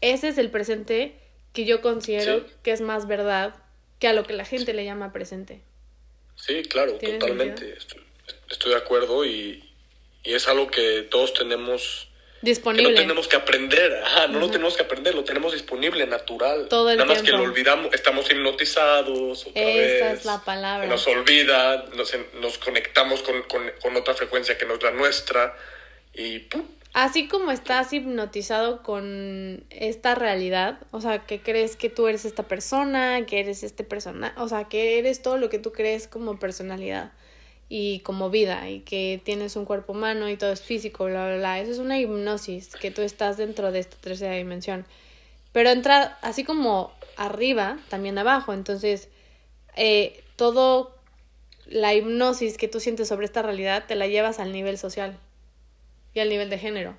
[0.00, 1.14] Ese es el presente
[1.52, 3.54] que yo considero que es más verdad
[3.98, 5.60] que a lo que la gente le llama presente.
[6.36, 7.76] Sí, claro, totalmente.
[8.50, 9.64] Estoy, de acuerdo y,
[10.24, 12.08] y es algo que todos tenemos
[12.42, 12.88] Disponible.
[12.88, 16.66] Que no tenemos que aprender, ajá, no lo tenemos que aprender, lo tenemos disponible, natural.
[16.68, 20.88] Todo el Nada más que lo olvidamos, estamos hipnotizados otra Esa es la palabra.
[20.88, 25.56] Nos olvida, nos, nos conectamos con, con, con, otra frecuencia que no es la nuestra
[26.14, 26.66] y ¡pum!
[26.92, 32.44] Así como estás hipnotizado con esta realidad, o sea, que crees que tú eres esta
[32.44, 36.38] persona, que eres este persona, o sea, que eres todo lo que tú crees como
[36.38, 37.12] personalidad
[37.68, 41.36] y como vida y que tienes un cuerpo humano y todo es físico, bla, bla,
[41.38, 41.60] bla.
[41.60, 44.84] Eso es una hipnosis, que tú estás dentro de esta tercera dimensión.
[45.52, 48.52] Pero entra así como arriba, también abajo.
[48.52, 49.08] Entonces,
[49.76, 50.94] eh, todo
[51.66, 55.18] la hipnosis que tú sientes sobre esta realidad te la llevas al nivel social
[56.14, 56.96] y al nivel de género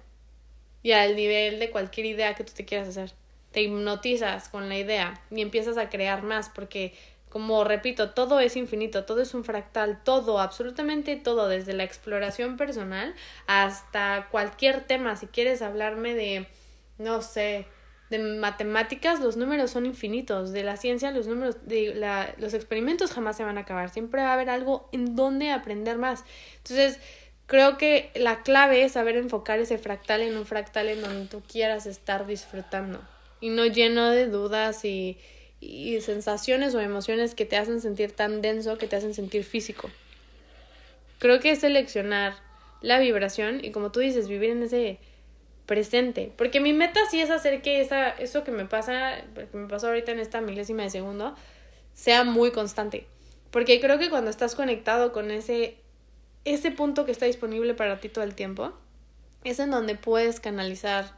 [0.82, 3.14] y al nivel de cualquier idea que tú te quieras hacer.
[3.52, 6.94] Te hipnotizas con la idea y empiezas a crear más porque
[7.34, 12.58] como repito, todo es infinito, todo es un fractal, todo, absolutamente todo, desde la exploración
[12.58, 13.16] personal
[13.48, 15.16] hasta cualquier tema.
[15.16, 16.46] Si quieres hablarme de,
[17.00, 17.66] no sé,
[18.12, 20.52] de matemáticas, los números son infinitos.
[20.52, 23.90] De la ciencia, los números, de la, los experimentos jamás se van a acabar.
[23.90, 26.26] Siempre va a haber algo en donde aprender más.
[26.58, 27.00] Entonces,
[27.54, 31.44] creo que la clave es saber enfocar ese fractal en un fractal en donde tú
[31.48, 33.00] quieras estar disfrutando
[33.40, 35.18] y no lleno de dudas y
[35.64, 39.90] y sensaciones o emociones que te hacen sentir tan denso, que te hacen sentir físico.
[41.20, 42.36] Creo que es seleccionar
[42.82, 45.00] la vibración y como tú dices, vivir en ese
[45.66, 46.32] presente.
[46.36, 49.88] Porque mi meta sí es hacer que esa, eso que me pasa, que me pasó
[49.88, 51.36] ahorita en esta milésima de segundo,
[51.94, 53.08] sea muy constante.
[53.50, 55.78] Porque creo que cuando estás conectado con ese,
[56.46, 58.74] ese punto que está disponible para ti todo el tiempo,
[59.44, 61.14] es en donde puedes canalizar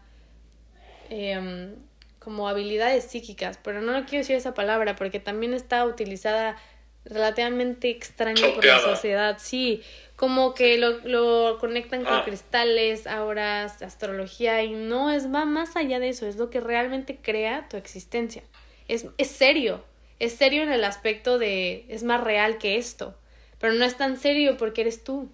[1.10, 1.74] eh,
[2.20, 6.58] como habilidades psíquicas, pero no quiero decir esa palabra porque también está utilizada
[7.06, 9.84] relativamente extraño por la sociedad, sí,
[10.16, 12.24] como que lo, lo conectan con ah.
[12.26, 17.18] cristales, auras, astrología y no es va más allá de eso, es lo que realmente
[17.22, 18.42] crea tu existencia.
[18.88, 19.84] Es, es serio,
[20.20, 23.16] es serio en el aspecto de es más real que esto,
[23.60, 25.30] pero no es tan serio porque eres tú.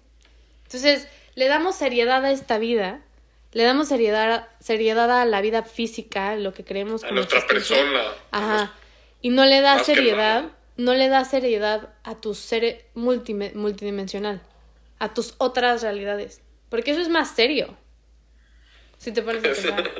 [0.64, 3.02] Entonces, le damos seriedad a esta vida
[3.52, 8.02] le damos seriedad, seriedad a la vida física, lo que creemos a nuestra persona.
[8.30, 8.74] Ajá.
[9.20, 14.40] Y no le da seriedad, no le da seriedad a tu ser multidimensional,
[14.98, 16.40] a tus otras realidades.
[16.70, 17.76] Porque eso es más serio.
[18.96, 19.90] Si te pones a pensar.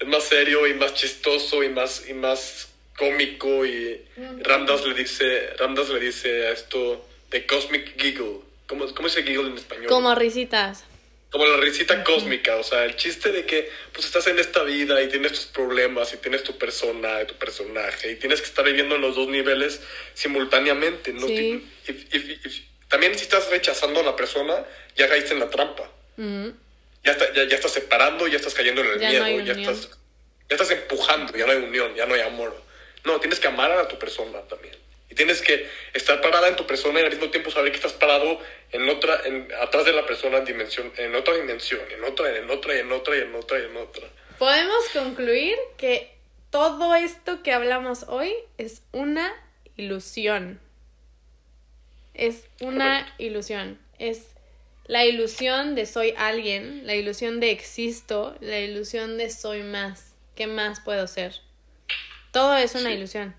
[0.00, 2.68] es más serio y más chistoso y más, y más
[2.98, 4.04] cómico y
[4.42, 8.40] Ramdas le dice, Ramdas le dice a esto de cosmic giggle.
[8.66, 9.86] ¿Cómo, cómo es el giggle en español?
[9.86, 10.84] Como risitas
[11.30, 15.02] como la risita cósmica, o sea, el chiste de que pues estás en esta vida
[15.02, 18.94] y tienes tus problemas y tienes tu persona, tu personaje y tienes que estar viviendo
[18.94, 19.82] en los dos niveles
[20.14, 21.28] simultáneamente, ¿no?
[21.28, 21.68] Y,
[22.88, 24.64] también si estás rechazando a la persona,
[24.96, 25.90] ya caíste en la trampa.
[26.16, 29.90] ya, ya, ya, estás separando, ya estás cayendo en el miedo, ya estás,
[30.48, 32.58] ya estás empujando, ya no hay unión, ya no hay amor.
[33.08, 34.76] No, tienes que amar a tu persona también.
[35.08, 37.94] Y tienes que estar parada en tu persona y al mismo tiempo saber que estás
[37.94, 38.38] parado
[38.70, 42.50] en otra, en, atrás de la persona en, dimensión, en otra dimensión, en otra, en
[42.50, 44.06] otra, en otra, y en otra, y en otra.
[44.38, 46.14] Podemos concluir que
[46.50, 49.34] todo esto que hablamos hoy es una
[49.78, 50.60] ilusión.
[52.12, 53.78] Es una ilusión.
[53.98, 54.26] Es
[54.84, 60.12] la ilusión de soy alguien, la ilusión de existo, la ilusión de soy más.
[60.36, 61.47] ¿Qué más puedo ser?
[62.30, 63.34] Todo es una ilusión.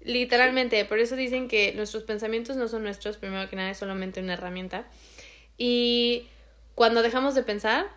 [0.00, 4.20] Literalmente, por eso dicen que nuestros pensamientos no son nuestros, primero que nada es solamente
[4.20, 4.86] una herramienta.
[5.58, 6.28] Y
[6.74, 7.88] cuando dejamos de pensar,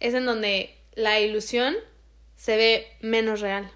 [0.00, 1.74] es en donde la ilusión
[2.36, 3.70] se ve menos real.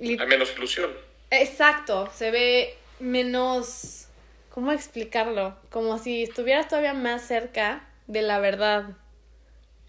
[0.00, 0.90] Hay menos ilusión.
[1.30, 4.08] Exacto, se ve menos...
[4.50, 5.54] ¿Cómo explicarlo?
[5.70, 8.96] Como si estuvieras todavía más cerca de la verdad.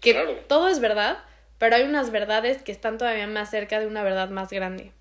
[0.00, 1.24] Que todo es verdad,
[1.58, 4.92] pero hay unas verdades que están todavía más cerca de una verdad más grande.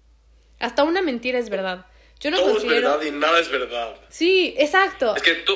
[0.60, 1.86] Hasta una mentira es verdad.
[2.20, 3.96] Yo no Todo es verdad y nada es verdad.
[4.10, 5.16] Sí, exacto.
[5.16, 5.54] Es que tú...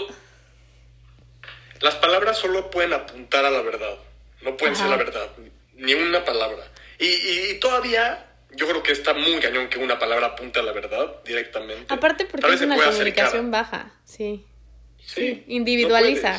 [1.80, 3.96] Las palabras solo pueden apuntar a la verdad.
[4.44, 5.28] No pueden ser la verdad.
[5.74, 6.64] Ni una palabra.
[7.00, 10.72] Y, y, todavía yo creo que está muy cañón que una palabra apunte a la
[10.72, 11.92] verdad directamente.
[11.92, 13.92] Aparte porque es una comunicación baja.
[14.04, 14.46] Sí.
[15.04, 15.44] Sí.
[15.48, 16.38] Individualiza.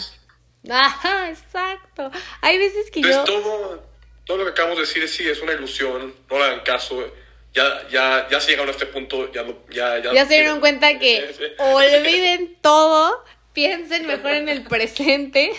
[0.71, 2.13] Ajá, exacto.
[2.41, 3.25] Hay veces que yo...
[3.25, 3.92] Todo,
[4.33, 6.15] todo lo que acabamos de decir es sí, es una ilusión.
[6.31, 7.07] No le hagan caso
[7.53, 10.99] ya, ya, ya se llegaron a este punto, ya, ya, ya, ya se dieron cuenta
[10.99, 13.23] que olviden todo,
[13.53, 15.53] piensen mejor en el presente.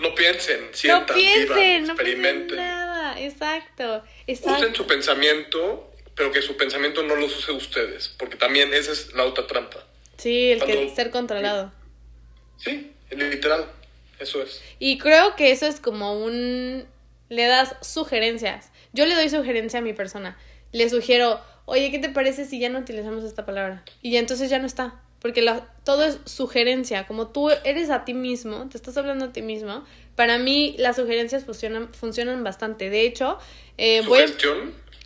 [0.00, 2.56] No piensen, sientan, no piensen, no experimenten.
[2.56, 8.74] nada, exacto, Usen su pensamiento, pero que su pensamiento no los use ustedes, porque también
[8.74, 9.82] esa es la otra trampa.
[10.18, 11.72] Sí, el que ser controlado.
[12.58, 13.66] Sí, literal,
[14.18, 14.60] eso es.
[14.78, 16.86] Y creo que eso es como un...
[17.28, 18.70] Le das sugerencias.
[18.92, 20.36] Yo le doy sugerencia a mi persona
[20.72, 23.84] le sugiero, oye, ¿qué te parece si ya no utilizamos esta palabra?
[24.02, 25.00] Y ya entonces ya no está.
[25.20, 25.44] porque
[25.84, 29.84] todo es sugerencia, como tú eres a ti mismo, te estás hablando a ti mismo,
[30.14, 32.88] para mí las sugerencias funcionan, funcionan bastante.
[32.88, 33.38] De hecho,
[33.78, 34.32] eh, voy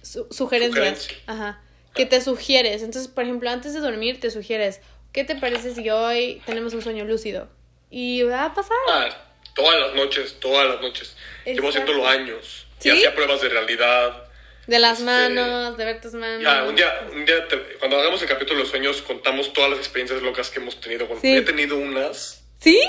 [0.02, 1.62] sugerencias, ajá,
[1.94, 2.82] que te sugieres.
[2.82, 4.80] Entonces, por ejemplo, antes de dormir te sugieres,
[5.12, 7.48] ¿qué te parece si hoy tenemos un sueño lúcido?
[7.88, 8.76] Y va a pasar.
[8.88, 9.08] Ah,
[9.54, 11.16] todas las noches, todas las noches.
[11.44, 12.66] Llevo haciéndolo años.
[12.82, 14.28] Y hacía pruebas de realidad
[14.66, 16.42] de las este, manos, de ver tus manos.
[16.42, 17.46] Ya, un día, un día
[17.78, 21.08] cuando hagamos el capítulo de los sueños, contamos todas las experiencias locas que hemos tenido.
[21.22, 22.44] He tenido unas.
[22.60, 22.80] ¿Sí?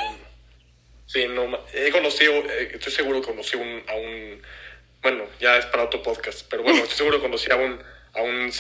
[1.08, 4.42] Sí, no, he conocido, eh, estoy seguro que conocí un, a un,
[5.02, 7.80] bueno, ya es para otro podcast, pero bueno, estoy seguro que conocí a un,
[8.14, 8.52] a un,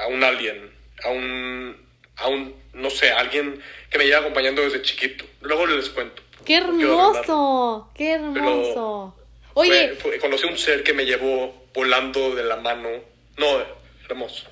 [0.00, 0.72] a un alien,
[1.04, 1.86] a un,
[2.16, 5.24] a un, no sé, alguien que me lleva acompañando desde chiquito.
[5.40, 6.22] Luego les cuento.
[6.44, 7.90] ¡Qué hermoso!
[7.94, 9.14] ¡Qué hermoso!
[9.54, 9.96] Oye.
[10.20, 12.88] conocí un ser que me llevó volando de la mano.
[13.36, 13.46] No,
[14.08, 14.46] hermoso.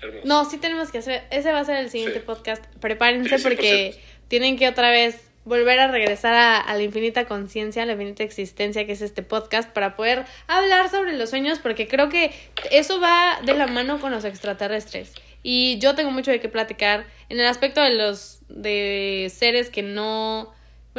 [0.00, 0.26] hermoso.
[0.26, 1.24] No, sí tenemos que hacer.
[1.30, 2.64] Ese va a ser el siguiente podcast.
[2.80, 3.98] Prepárense porque
[4.28, 8.86] tienen que otra vez volver a regresar a, la infinita conciencia, a la infinita existencia
[8.86, 12.32] que es este podcast para poder hablar sobre los sueños porque creo que
[12.70, 15.12] eso va de la mano con los extraterrestres.
[15.42, 19.82] Y yo tengo mucho de qué platicar en el aspecto de los de seres que
[19.82, 20.52] no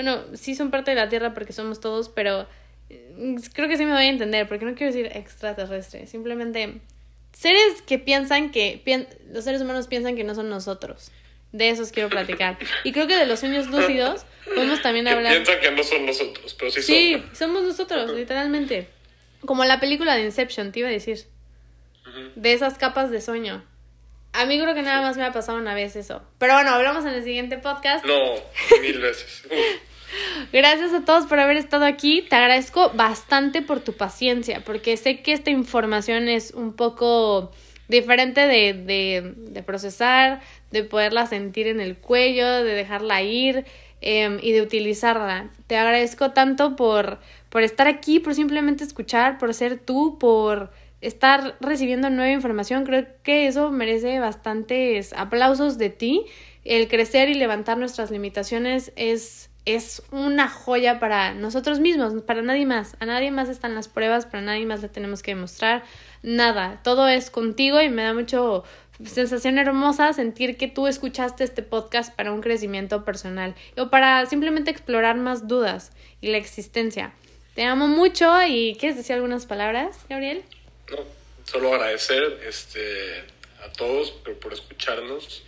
[0.04, 2.47] bueno, sí son parte de la Tierra porque somos todos, pero
[2.89, 6.82] Mm, creo que sí me voy a entender, porque no quiero decir extraterrestre, simplemente
[7.34, 8.82] seres que piensan que
[9.32, 11.12] los seres humanos piensan que no son nosotros.
[11.52, 12.60] De esos quiero platicar.
[12.84, 15.34] Y creo que de los sueños lúcidos podemos también hablar.
[15.34, 18.88] Piensan que no son nosotros, pero sí, sí somos nosotros, literalmente.
[19.45, 21.26] Como la película de Inception, te iba a decir.
[22.36, 23.64] De esas capas de sueño.
[24.34, 26.22] A mí creo que nada más me ha pasado una vez eso.
[26.38, 28.06] Pero bueno, hablamos en el siguiente podcast.
[28.06, 28.36] No,
[28.82, 29.43] mil veces.
[30.51, 32.26] Gracias a todos por haber estado aquí.
[32.28, 37.51] Te agradezco bastante por tu paciencia, porque sé que esta información es un poco
[37.88, 40.41] diferente de, de, procesar,
[40.72, 43.66] de poderla sentir en el cuello, de dejarla ir
[44.01, 45.49] em, y de utilizarla.
[45.68, 51.57] Te agradezco tanto por, por estar aquí, por simplemente escuchar, por ser tú, por estar
[51.60, 52.86] recibiendo nueva información.
[52.86, 56.26] Creo que eso merece bastantes aplausos de ti.
[56.66, 62.65] El crecer y levantar nuestras limitaciones es es una joya para nosotros mismos, para nadie
[62.65, 62.95] más.
[62.99, 65.84] A nadie más están las pruebas, para nadie más le tenemos que demostrar
[66.24, 66.82] nada.
[66.84, 68.63] Todo es contigo y me da mucho
[69.05, 74.72] sensación hermosa sentir que tú escuchaste este podcast para un crecimiento personal o para simplemente
[74.72, 77.13] explorar más dudas y la existencia.
[77.53, 80.43] Te amo mucho y ¿quieres decir algunas palabras, Gabriel?
[80.91, 80.97] No,
[81.43, 83.24] solo agradecer este,
[83.63, 85.43] a todos por, por escucharnos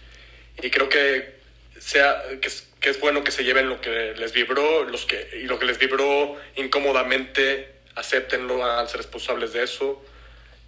[0.61, 1.41] y creo que
[1.80, 2.49] sea que
[2.82, 5.65] que es bueno que se lleven lo que les vibró, los que, y lo que
[5.65, 10.03] les vibró incómodamente, acéptenlo, hagan ser responsables de eso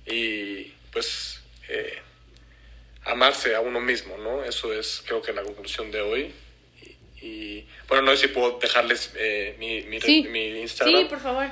[0.06, 1.98] y pues eh,
[3.06, 4.44] amarse a uno mismo, ¿no?
[4.44, 6.34] Eso es creo que la conclusión de hoy.
[7.20, 9.98] Y, bueno, no sé si puedo dejarles eh, mi, mi,
[10.62, 11.00] Instagram.
[11.00, 11.48] Sí, por favor.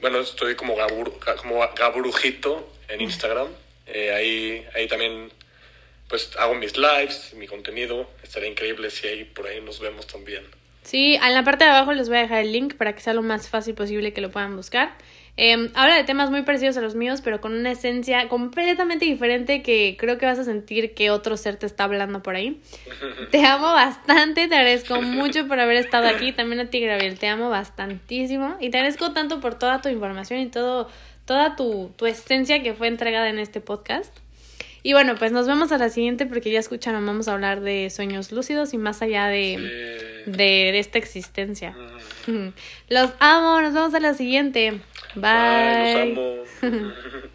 [0.00, 0.76] bueno, estoy como,
[1.38, 3.48] como Gabrujito en Instagram.
[3.86, 5.30] Eh, ahí, ahí también
[6.14, 8.08] pues hago mis lives, mi contenido.
[8.22, 10.44] Estaría increíble si ahí por ahí nos vemos también.
[10.84, 13.14] Sí, en la parte de abajo les voy a dejar el link para que sea
[13.14, 14.92] lo más fácil posible que lo puedan buscar.
[15.36, 19.60] Eh, habla de temas muy parecidos a los míos, pero con una esencia completamente diferente
[19.60, 22.62] que creo que vas a sentir que otro ser te está hablando por ahí.
[23.32, 26.30] te amo bastante, te agradezco mucho por haber estado aquí.
[26.30, 28.56] También a ti, Gabriel, te amo bastantísimo.
[28.60, 30.88] Y te agradezco tanto por toda tu información y todo,
[31.24, 34.16] toda tu, tu esencia que fue entregada en este podcast.
[34.86, 37.88] Y bueno, pues nos vemos a la siguiente porque ya escucharon, vamos a hablar de
[37.88, 41.74] sueños lúcidos y más allá de, de, esta existencia.
[42.90, 44.82] Los amo, nos vemos a la siguiente.
[45.14, 46.14] Bye.
[46.14, 46.92] Bye los amo.